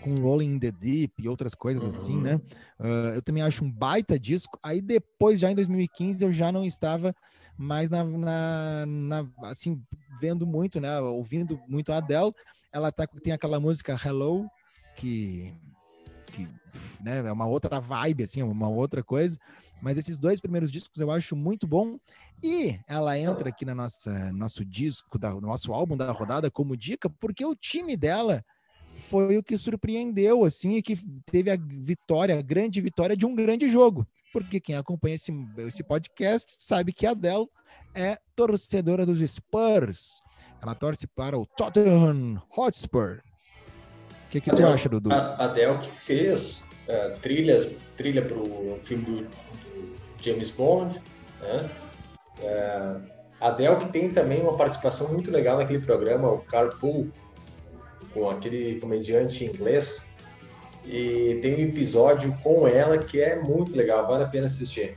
com 0.00 0.14
Rolling 0.14 0.54
in 0.54 0.58
the 0.58 0.70
Deep 0.70 1.22
e 1.22 1.28
outras 1.28 1.54
coisas 1.54 1.82
uhum. 1.82 1.88
assim, 2.00 2.20
né? 2.20 2.36
Uh, 2.78 3.14
eu 3.16 3.22
também 3.22 3.42
acho 3.42 3.64
um 3.64 3.70
baita 3.70 4.18
disco. 4.18 4.58
Aí 4.62 4.80
depois, 4.80 5.40
já 5.40 5.50
em 5.50 5.54
2015, 5.54 6.24
eu 6.24 6.32
já 6.32 6.52
não 6.52 6.64
estava 6.64 7.14
mais 7.56 7.90
na, 7.90 8.04
na, 8.04 8.86
na 8.86 9.28
assim, 9.42 9.82
vendo 10.20 10.46
muito, 10.46 10.80
né? 10.80 11.00
Ouvindo 11.00 11.60
muito 11.68 11.92
a 11.92 11.96
Adele. 11.96 12.32
Ela 12.72 12.92
tá, 12.92 13.06
tem 13.06 13.32
aquela 13.32 13.58
música 13.58 13.98
Hello, 14.02 14.48
que, 14.96 15.52
que 16.26 16.46
né, 17.00 17.18
é 17.26 17.32
uma 17.32 17.46
outra 17.46 17.80
vibe, 17.80 18.22
assim, 18.22 18.42
uma 18.42 18.68
outra 18.68 19.02
coisa. 19.02 19.36
Mas 19.80 19.96
esses 19.96 20.18
dois 20.18 20.40
primeiros 20.40 20.70
discos 20.70 21.00
eu 21.00 21.10
acho 21.10 21.34
muito 21.34 21.66
bom. 21.66 21.98
E 22.42 22.78
ela 22.86 23.18
entra 23.18 23.48
aqui 23.48 23.64
na 23.64 23.74
nossa 23.74 24.32
nosso 24.32 24.64
disco, 24.64 25.18
da, 25.18 25.30
no 25.30 25.40
nosso 25.40 25.72
álbum 25.72 25.96
da 25.96 26.10
rodada 26.12 26.50
como 26.50 26.76
dica, 26.76 27.10
porque 27.10 27.44
o 27.44 27.54
time 27.54 27.96
dela 27.96 28.44
foi 29.08 29.36
o 29.36 29.42
que 29.42 29.56
surpreendeu, 29.56 30.44
assim, 30.44 30.76
e 30.76 30.82
que 30.82 30.96
teve 31.30 31.50
a 31.50 31.56
vitória, 31.56 32.38
a 32.38 32.42
grande 32.42 32.80
vitória 32.80 33.16
de 33.16 33.26
um 33.26 33.34
grande 33.34 33.68
jogo. 33.68 34.06
Porque 34.32 34.60
quem 34.60 34.76
acompanha 34.76 35.14
esse, 35.14 35.32
esse 35.58 35.82
podcast 35.82 36.54
sabe 36.58 36.92
que 36.92 37.06
a 37.06 37.12
Adele 37.12 37.48
é 37.94 38.18
torcedora 38.36 39.06
dos 39.06 39.18
Spurs. 39.30 40.20
Ela 40.60 40.74
torce 40.74 41.06
para 41.06 41.38
o 41.38 41.46
Tottenham 41.46 42.42
Hotspur. 42.54 43.20
O 44.26 44.30
que, 44.30 44.40
que 44.40 44.54
tu 44.54 44.66
acha, 44.66 44.88
Dudu? 44.88 45.10
A 45.10 45.44
Adele 45.44 45.78
que 45.78 45.90
fez 45.90 46.66
uh, 46.86 47.18
trilhas, 47.20 47.74
trilha 47.96 48.22
para 48.22 48.36
o 48.36 48.78
filme 48.84 49.04
do 49.04 49.28
James 50.20 50.50
Bond, 50.50 51.00
né? 51.40 51.70
É, 52.42 52.96
Adele 53.40 53.76
que 53.76 53.88
tem 53.88 54.10
também 54.10 54.40
uma 54.40 54.56
participação 54.56 55.12
muito 55.12 55.30
legal 55.30 55.58
naquele 55.58 55.80
programa, 55.80 56.30
o 56.30 56.38
Carpool, 56.38 57.08
com 58.12 58.28
aquele 58.30 58.80
comediante 58.80 59.44
inglês. 59.44 60.08
E 60.84 61.38
tem 61.42 61.54
um 61.54 61.68
episódio 61.68 62.34
com 62.42 62.66
ela 62.66 62.98
que 62.98 63.20
é 63.20 63.40
muito 63.40 63.76
legal, 63.76 64.06
vale 64.06 64.24
a 64.24 64.28
pena 64.28 64.46
assistir. 64.46 64.96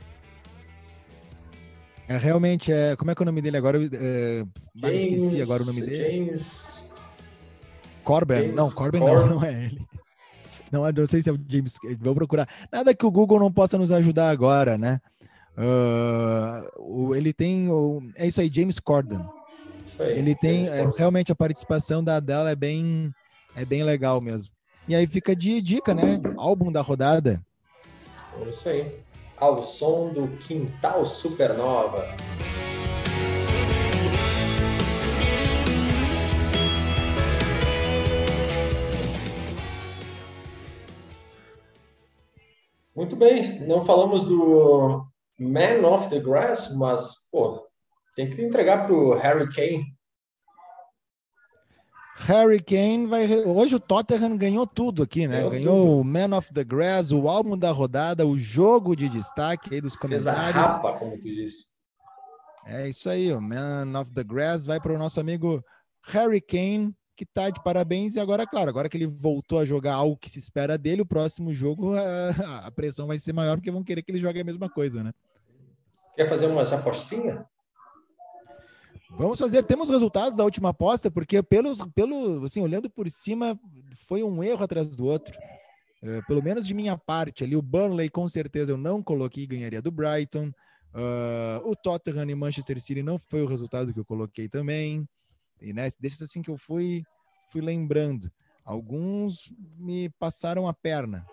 É, 2.08 2.16
realmente, 2.16 2.72
é, 2.72 2.96
como 2.96 3.10
é 3.10 3.14
que 3.14 3.22
é 3.22 3.24
o 3.24 3.26
nome 3.26 3.40
dele 3.40 3.56
agora? 3.56 3.78
É, 3.78 4.44
James, 4.74 5.22
esqueci 5.22 5.42
agora 5.42 5.62
o 5.62 5.66
nome 5.66 5.80
dele. 5.82 5.96
James... 5.96 6.90
Corbin? 8.02 8.34
James 8.34 8.54
não, 8.54 8.70
Corbin 8.70 8.98
Cor... 8.98 9.08
não, 9.08 9.26
não 9.36 9.44
é 9.44 9.64
ele. 9.64 9.86
Não, 10.70 10.90
não 10.90 11.06
sei 11.06 11.22
se 11.22 11.28
é 11.28 11.32
o 11.32 11.38
James. 11.48 11.76
Vou 12.00 12.14
procurar. 12.14 12.48
Nada 12.72 12.94
que 12.94 13.04
o 13.04 13.10
Google 13.10 13.38
não 13.38 13.52
possa 13.52 13.78
nos 13.78 13.92
ajudar 13.92 14.30
agora, 14.30 14.78
né? 14.78 15.00
Uh, 15.56 17.14
ele 17.14 17.32
tem. 17.32 17.68
O, 17.70 18.02
é 18.16 18.26
isso 18.26 18.40
aí, 18.40 18.50
James 18.52 18.78
Corden. 18.78 19.20
Isso 19.84 20.02
aí, 20.02 20.18
ele 20.18 20.34
tem. 20.34 20.66
É, 20.68 20.90
realmente 20.96 21.30
a 21.30 21.34
participação 21.34 22.02
da 22.02 22.16
Adele 22.16 22.50
é 22.50 22.56
bem, 22.56 23.12
é 23.54 23.64
bem 23.64 23.82
legal 23.82 24.20
mesmo. 24.20 24.52
E 24.88 24.94
aí 24.94 25.06
fica 25.06 25.36
de 25.36 25.60
dica, 25.60 25.94
né? 25.94 26.20
Álbum 26.36 26.72
da 26.72 26.80
rodada. 26.80 27.44
É 28.40 28.48
isso 28.48 28.68
aí. 28.68 28.98
Ao 29.36 29.62
som 29.62 30.12
do 30.12 30.28
Quintal 30.38 31.04
Supernova. 31.04 32.06
Muito 42.94 43.16
bem, 43.16 43.60
não 43.66 43.84
falamos 43.84 44.26
do 44.26 45.11
Man 45.42 45.86
of 45.86 46.08
the 46.08 46.20
Grass, 46.20 46.76
mas 46.76 47.28
pô, 47.30 47.66
tem 48.14 48.28
que 48.30 48.42
entregar 48.42 48.86
para 48.86 48.94
o 48.94 49.14
Harry 49.14 49.48
Kane. 49.52 49.96
Harry 52.14 52.60
Kane 52.60 53.06
vai. 53.06 53.26
Hoje 53.44 53.74
o 53.74 53.80
Tottenham 53.80 54.36
ganhou 54.36 54.66
tudo 54.66 55.02
aqui, 55.02 55.26
né? 55.26 55.38
Ganhou, 55.38 55.50
ganhou 55.50 56.00
o 56.00 56.04
Man 56.04 56.36
of 56.36 56.52
the 56.52 56.62
Grass, 56.62 57.10
o 57.10 57.28
álbum 57.28 57.56
da 57.56 57.70
rodada, 57.70 58.26
o 58.26 58.38
jogo 58.38 58.94
de 58.94 59.08
destaque 59.08 59.74
aí 59.74 59.80
dos 59.80 59.96
comentários. 59.96 60.52
Fez 60.52 60.56
a 60.56 60.72
rapa, 60.72 60.92
como 60.98 61.18
tu 61.18 61.22
disse. 61.22 61.72
É 62.64 62.88
isso 62.88 63.08
aí, 63.08 63.32
o 63.32 63.40
Man 63.40 63.98
of 64.00 64.12
the 64.12 64.22
Grass 64.22 64.66
vai 64.66 64.80
para 64.80 64.92
o 64.92 64.98
nosso 64.98 65.18
amigo 65.18 65.64
Harry 66.04 66.40
Kane, 66.40 66.94
que 67.16 67.26
tá 67.26 67.50
de 67.50 67.60
parabéns. 67.62 68.14
E 68.14 68.20
agora, 68.20 68.46
claro, 68.46 68.68
agora 68.68 68.88
que 68.88 68.96
ele 68.96 69.06
voltou 69.06 69.58
a 69.58 69.64
jogar 69.64 69.94
algo 69.94 70.16
que 70.16 70.30
se 70.30 70.38
espera 70.38 70.78
dele, 70.78 71.02
o 71.02 71.06
próximo 71.06 71.52
jogo 71.52 71.94
a, 71.94 72.30
a 72.66 72.70
pressão 72.70 73.06
vai 73.06 73.18
ser 73.18 73.32
maior, 73.32 73.56
porque 73.56 73.70
vão 73.70 73.82
querer 73.82 74.02
que 74.02 74.12
ele 74.12 74.20
jogue 74.20 74.40
a 74.40 74.44
mesma 74.44 74.68
coisa, 74.68 75.02
né? 75.02 75.12
Quer 76.14 76.28
fazer 76.28 76.46
umas 76.46 76.72
apostinhas? 76.72 77.44
Vamos 79.10 79.38
fazer, 79.38 79.62
temos 79.64 79.90
resultados 79.90 80.38
da 80.38 80.44
última 80.44 80.70
aposta, 80.70 81.10
porque 81.10 81.42
pelos, 81.42 81.80
pelo, 81.94 82.44
assim, 82.44 82.62
olhando 82.62 82.88
por 82.88 83.08
cima, 83.10 83.58
foi 84.06 84.22
um 84.22 84.42
erro 84.42 84.64
atrás 84.64 84.96
do 84.96 85.04
outro. 85.04 85.38
Uh, 86.02 86.24
pelo 86.26 86.42
menos 86.42 86.66
de 86.66 86.74
minha 86.74 86.96
parte 86.96 87.44
ali, 87.44 87.54
o 87.54 87.62
Burnley 87.62 88.08
com 88.08 88.28
certeza 88.28 88.72
eu 88.72 88.76
não 88.76 89.02
coloquei 89.02 89.46
ganharia 89.46 89.82
do 89.82 89.90
Brighton. 89.90 90.48
Uh, 90.94 91.70
o 91.70 91.76
Tottenham 91.76 92.28
e 92.28 92.34
Manchester 92.34 92.80
City 92.80 93.02
não 93.02 93.18
foi 93.18 93.42
o 93.42 93.46
resultado 93.46 93.92
que 93.92 94.00
eu 94.00 94.04
coloquei 94.04 94.48
também. 94.48 95.06
E 95.60 95.72
né, 95.72 95.88
deixa 96.00 96.24
assim 96.24 96.42
que 96.42 96.50
eu 96.50 96.56
fui, 96.56 97.04
fui 97.50 97.60
lembrando. 97.60 98.30
Alguns 98.64 99.52
me 99.78 100.08
passaram 100.18 100.66
a 100.66 100.72
perna, 100.72 101.24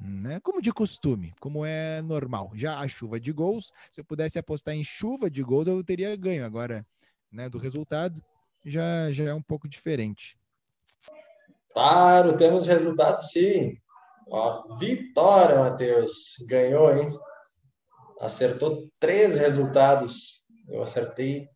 né? 0.00 0.40
Como 0.40 0.62
de 0.62 0.72
costume, 0.72 1.34
como 1.40 1.64
é 1.64 2.00
normal. 2.02 2.50
Já 2.54 2.78
a 2.78 2.88
chuva 2.88 3.20
de 3.20 3.32
gols, 3.32 3.72
se 3.90 4.00
eu 4.00 4.04
pudesse 4.04 4.38
apostar 4.38 4.74
em 4.74 4.82
chuva 4.82 5.30
de 5.30 5.42
gols, 5.42 5.66
eu 5.66 5.84
teria 5.84 6.16
ganho. 6.16 6.44
Agora, 6.44 6.86
né, 7.30 7.48
do 7.48 7.58
resultado, 7.58 8.22
já, 8.64 9.10
já 9.12 9.24
é 9.24 9.34
um 9.34 9.42
pouco 9.42 9.68
diferente. 9.68 10.38
Claro, 11.72 12.36
temos 12.36 12.66
resultado 12.66 13.22
sim. 13.22 13.76
Ó, 14.28 14.76
vitória, 14.76 15.58
Matheus. 15.58 16.36
Ganhou, 16.46 16.96
hein? 16.96 17.18
Acertou 18.20 18.88
três 18.98 19.38
resultados. 19.38 20.46
Eu 20.68 20.82
acertei 20.82 21.48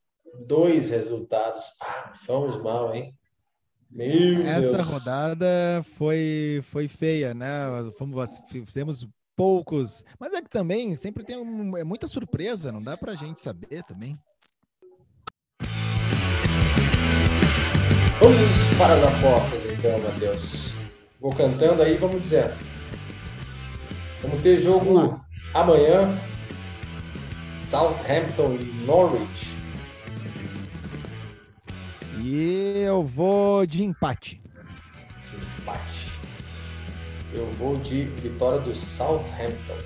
dois 0.46 0.90
resultados. 0.90 1.76
Ah, 1.80 2.12
fomos 2.24 2.60
mal, 2.62 2.94
hein? 2.94 3.16
Meu 3.90 4.42
Essa 4.42 4.78
Deus. 4.78 4.88
rodada 4.88 5.84
foi, 5.96 6.62
foi 6.70 6.88
feia, 6.88 7.32
né? 7.32 7.48
Fomos, 7.96 8.40
fizemos 8.64 9.06
poucos. 9.36 10.04
Mas 10.18 10.32
é 10.32 10.42
que 10.42 10.50
também 10.50 10.94
sempre 10.96 11.24
tem 11.24 11.36
um, 11.36 11.76
é 11.76 11.84
muita 11.84 12.08
surpresa, 12.08 12.72
não 12.72 12.82
dá 12.82 12.96
pra 12.96 13.14
gente 13.14 13.40
saber 13.40 13.82
também. 13.84 14.18
Vamos 18.20 18.78
para 18.78 18.94
as 18.94 19.02
apostas 19.04 19.64
então, 19.72 19.98
Matheus. 19.98 20.72
Vou 21.20 21.32
cantando 21.32 21.82
aí, 21.82 21.96
vamos 21.96 22.22
dizer. 22.22 22.52
Vamos 24.22 24.42
ter 24.42 24.58
jogo 24.58 24.94
vamos 24.94 25.20
amanhã. 25.52 26.18
Southampton 27.62 28.56
e 28.60 28.64
Norwich. 28.86 29.53
E 32.26 32.78
eu 32.78 33.04
vou 33.04 33.66
de 33.66 33.84
empate. 33.84 34.40
De 35.30 35.36
empate. 35.60 36.10
Eu 37.34 37.52
vou 37.52 37.76
de 37.76 38.04
vitória 38.04 38.60
do 38.60 38.74
Southampton. 38.74 39.76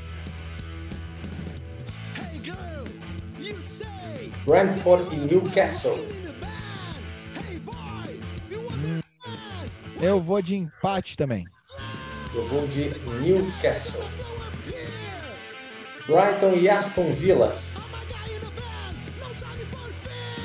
Brentford 4.47 5.17
e 5.17 5.19
Newcastle. 5.19 5.99
Eu 10.01 10.21
vou 10.21 10.41
de 10.41 10.55
empate 10.55 11.17
também. 11.17 11.45
Eu 12.33 12.47
vou 12.47 12.69
de 12.69 12.91
Newcastle. 13.21 14.05
Brighton 16.07 16.55
e 16.57 16.69
Aston 16.69 17.11
Villa. 17.11 17.53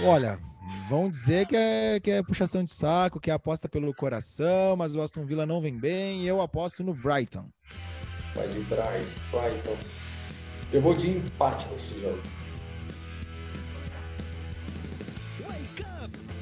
Olha, 0.04 0.40
vão 0.90 1.10
dizer 1.10 1.46
que 1.48 1.56
é, 1.56 2.00
que 2.00 2.12
é 2.12 2.24
puxação 2.24 2.64
de 2.64 2.74
saco, 2.74 3.20
que 3.20 3.32
é 3.32 3.34
aposta 3.34 3.70
pelo 3.70 3.94
coração, 3.94 4.76
mas 4.76 4.96
o 4.96 5.02
Aston 5.02 5.26
Villa 5.26 5.46
não 5.46 5.62
vem 5.62 5.78
bem 5.78 6.22
e 6.22 6.28
eu 6.28 6.42
aposto 6.42 6.84
no 6.84 6.94
Brighton. 6.94 7.46
Vai 8.36 8.48
de 8.48 8.60
Brighton. 8.62 9.78
Eu 10.72 10.82
vou 10.82 10.96
de 10.96 11.12
empate 11.12 11.68
nesse 11.70 12.00
jogo. 12.00 12.20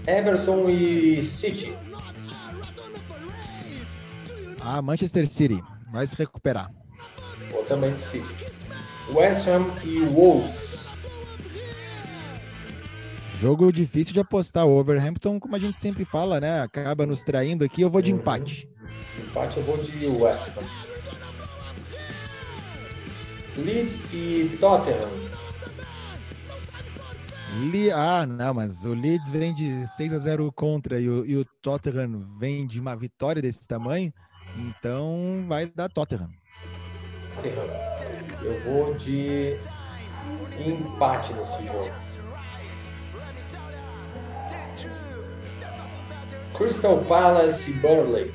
Everton 0.07 0.69
e 0.69 1.23
City. 1.23 1.73
Ah, 4.59 4.81
Manchester 4.81 5.27
City 5.27 5.61
vai 5.91 6.07
se 6.07 6.15
recuperar. 6.15 6.71
Vou 7.51 7.63
também 7.65 7.93
de 7.93 8.01
City. 8.01 8.35
West 9.13 9.47
Ham 9.47 9.65
e 9.83 9.99
Wolves. 10.05 10.80
Jogo 13.41 13.73
difícil 13.73 14.13
de 14.13 14.19
apostar. 14.19 14.67
O 14.67 14.77
Overhampton, 14.77 15.39
como 15.39 15.55
a 15.55 15.59
gente 15.59 15.81
sempre 15.81 16.05
fala, 16.05 16.39
né? 16.39 16.61
Acaba 16.61 17.07
nos 17.07 17.23
traindo 17.23 17.65
aqui. 17.65 17.81
Eu 17.81 17.89
vou 17.89 17.99
de 17.99 18.11
empate. 18.11 18.69
Empate 19.17 19.57
eu 19.57 19.63
vou 19.63 19.77
de 19.77 20.05
West 20.05 20.49
Ham. 20.55 20.61
Leeds 23.57 24.13
e 24.13 24.55
Tottenham. 24.59 25.09
Le... 27.71 27.91
Ah, 27.91 28.27
não, 28.27 28.53
mas 28.53 28.85
o 28.85 28.93
Leeds 28.93 29.31
vem 29.31 29.55
de 29.55 29.87
6 29.87 30.13
a 30.13 30.19
0 30.19 30.51
contra 30.51 31.01
e 31.01 31.09
o, 31.09 31.25
e 31.25 31.35
o 31.35 31.43
Tottenham 31.63 32.37
vem 32.37 32.67
de 32.67 32.79
uma 32.79 32.95
vitória 32.95 33.41
desse 33.41 33.67
tamanho. 33.67 34.13
Então 34.55 35.43
vai 35.47 35.65
dar 35.65 35.89
Tottenham. 35.89 36.29
Eu 38.43 38.63
vou 38.65 38.93
de 38.93 39.57
empate 40.63 41.33
nesse 41.33 41.65
jogo. 41.65 42.10
Crystal 46.55 46.97
Palace 47.05 47.71
e 47.71 47.73
Burnley. 47.75 48.33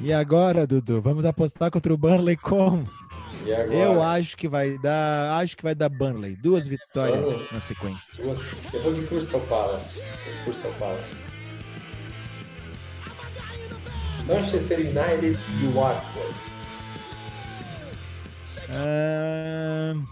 E 0.00 0.12
agora, 0.12 0.66
Dudu, 0.66 1.00
vamos 1.00 1.24
apostar 1.24 1.70
contra 1.70 1.92
o 1.92 1.96
Burnley 1.96 2.36
como? 2.36 2.86
Eu 3.46 4.02
acho 4.02 4.36
que 4.36 4.48
vai 4.48 4.78
dar, 4.78 5.38
acho 5.40 5.56
que 5.56 5.62
vai 5.62 5.74
dar 5.74 5.88
Burnley, 5.88 6.36
duas 6.36 6.66
vitórias 6.66 7.20
Burnley. 7.20 7.48
na 7.52 7.60
sequência. 7.60 8.22
Duas. 8.22 8.42
Eu 8.72 8.82
vou 8.82 8.94
de 8.94 9.06
Crystal 9.06 9.40
Palace. 9.40 10.02
Crystal 10.44 10.72
Palace. 10.78 11.16
Manchester 14.26 14.78
United 14.78 15.38
e 15.62 15.66
Watford. 15.68 16.34
Uh... 18.70 20.02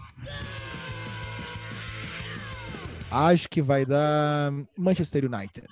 Acho 3.13 3.47
que 3.47 3.61
vai 3.61 3.85
dar 3.85 4.51
Manchester 4.75 5.25
United. 5.25 5.67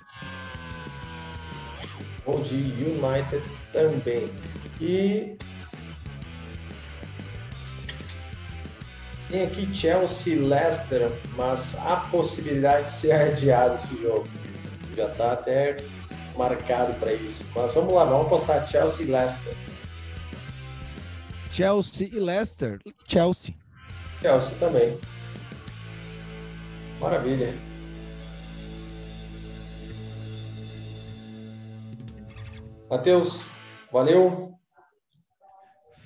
Vou 2.24 2.40
de 2.40 2.54
United 2.54 3.42
também. 3.72 4.30
E 4.80 5.36
tem 9.28 9.42
aqui 9.42 9.74
Chelsea 9.74 10.40
Leicester, 10.40 11.10
mas 11.36 11.76
há 11.84 11.96
possibilidade 12.12 12.84
de 12.84 12.92
ser 12.92 13.12
adiado 13.12 13.74
esse 13.74 14.00
jogo. 14.00 14.28
Já 14.96 15.08
está 15.08 15.32
até 15.32 15.76
marcado 16.36 16.94
para 17.00 17.12
isso. 17.12 17.44
Mas 17.56 17.72
vamos 17.72 17.92
lá, 17.92 18.04
vamos 18.04 18.26
apostar 18.26 18.68
Chelsea 18.68 19.04
e 19.04 19.10
Leicester. 19.10 19.56
Chelsea 21.50 22.08
e 22.12 22.20
Leicester. 22.20 22.78
Chelsea. 23.08 23.52
Chelsea 24.20 24.56
também. 24.60 24.96
Maravilha. 27.02 27.52
Matheus, 32.88 33.42
valeu. 33.90 34.54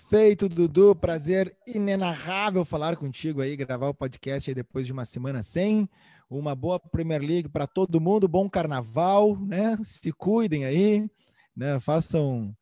Feito, 0.08 0.48
Dudu. 0.48 0.94
Prazer 0.94 1.54
inenarrável 1.66 2.64
falar 2.64 2.96
contigo 2.96 3.42
aí, 3.42 3.54
gravar 3.56 3.88
o 3.88 3.94
podcast 3.94 4.48
aí 4.48 4.54
depois 4.54 4.86
de 4.86 4.92
uma 4.92 5.04
semana 5.04 5.42
sem 5.42 5.86
uma 6.30 6.54
boa 6.54 6.80
Premier 6.80 7.20
League 7.20 7.48
para 7.50 7.66
todo 7.66 8.00
mundo, 8.00 8.26
bom 8.26 8.48
carnaval, 8.48 9.36
né? 9.36 9.76
Se 9.82 10.10
cuidem 10.12 10.64
aí. 10.64 11.10
né? 11.54 11.78
Façam 11.78 12.56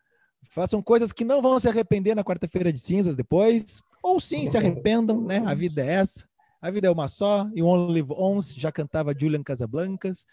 façam 0.50 0.82
coisas 0.82 1.12
que 1.12 1.24
não 1.24 1.40
vão 1.40 1.58
se 1.60 1.68
arrepender 1.68 2.14
na 2.14 2.24
quarta-feira 2.24 2.72
de 2.72 2.78
cinzas 2.78 3.14
depois, 3.16 3.82
ou 4.02 4.18
sim 4.20 4.46
se 4.46 4.56
arrependam, 4.58 5.20
né? 5.20 5.42
A 5.46 5.54
vida 5.54 5.82
é 5.84 5.94
essa. 5.94 6.24
A 6.64 6.70
vida 6.70 6.88
é 6.88 6.90
uma 6.90 7.08
só, 7.08 7.46
e 7.54 7.62
Only 7.62 8.00
Live 8.00 8.14
Once 8.16 8.58
já 8.58 8.72
cantava 8.72 9.14
Julian 9.14 9.42
Casablancas. 9.42 10.26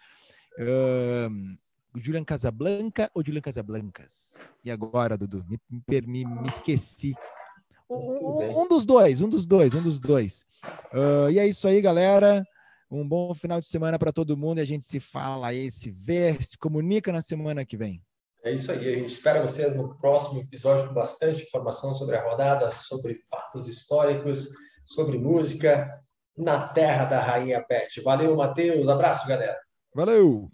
Um, 0.58 1.58
Julian 1.94 2.24
Casablanca 2.24 3.12
ou 3.14 3.22
Julian 3.22 3.42
Casablancas? 3.42 4.38
E 4.64 4.72
agora, 4.72 5.18
Dudu? 5.18 5.46
Me, 5.46 5.60
me, 5.90 6.24
me 6.24 6.48
esqueci. 6.48 7.14
Um, 7.90 8.62
um, 8.62 8.66
dos 8.66 8.86
dois, 8.86 9.20
um 9.20 9.28
dos 9.28 9.46
dois, 9.46 9.74
um 9.74 9.82
dos 9.82 10.00
dois. 10.00 10.46
Uh, 10.94 11.30
e 11.32 11.38
é 11.38 11.46
isso 11.46 11.68
aí, 11.68 11.82
galera. 11.82 12.46
Um 12.90 13.06
bom 13.06 13.36
final 13.36 13.60
de 13.60 13.68
semana 13.68 14.00
para 14.00 14.14
todo 14.14 14.38
mundo 14.38 14.60
e 14.60 14.62
a 14.62 14.66
gente 14.66 14.86
se 14.86 15.02
fala 15.02 15.48
aí, 15.48 15.70
se 15.70 15.92
vê, 15.92 16.42
se 16.42 16.58
comunica 16.58 17.12
na 17.12 17.22
semana 17.22 17.66
que 17.66 17.76
vem. 17.76 18.02
É 18.46 18.54
isso 18.54 18.72
aí. 18.72 18.88
A 18.88 18.98
gente 19.00 19.10
espera 19.10 19.42
vocês 19.42 19.76
no 19.76 19.98
próximo 19.98 20.40
episódio 20.40 20.88
com 20.88 20.94
bastante 20.94 21.44
informação 21.44 21.94
sobre 21.94 22.16
a 22.16 22.24
rodada, 22.24 22.72
sobre 22.72 23.20
fatos 23.30 23.68
históricos, 23.68 24.48
sobre 24.86 25.18
música 25.18 26.02
na 26.38 26.68
terra 26.68 27.06
da 27.06 27.20
Rainha 27.20 27.64
Pet. 27.64 28.02
Valeu, 28.02 28.36
Matheus. 28.36 28.88
Abraço, 28.88 29.28
galera. 29.28 29.58
Valeu. 29.94 30.50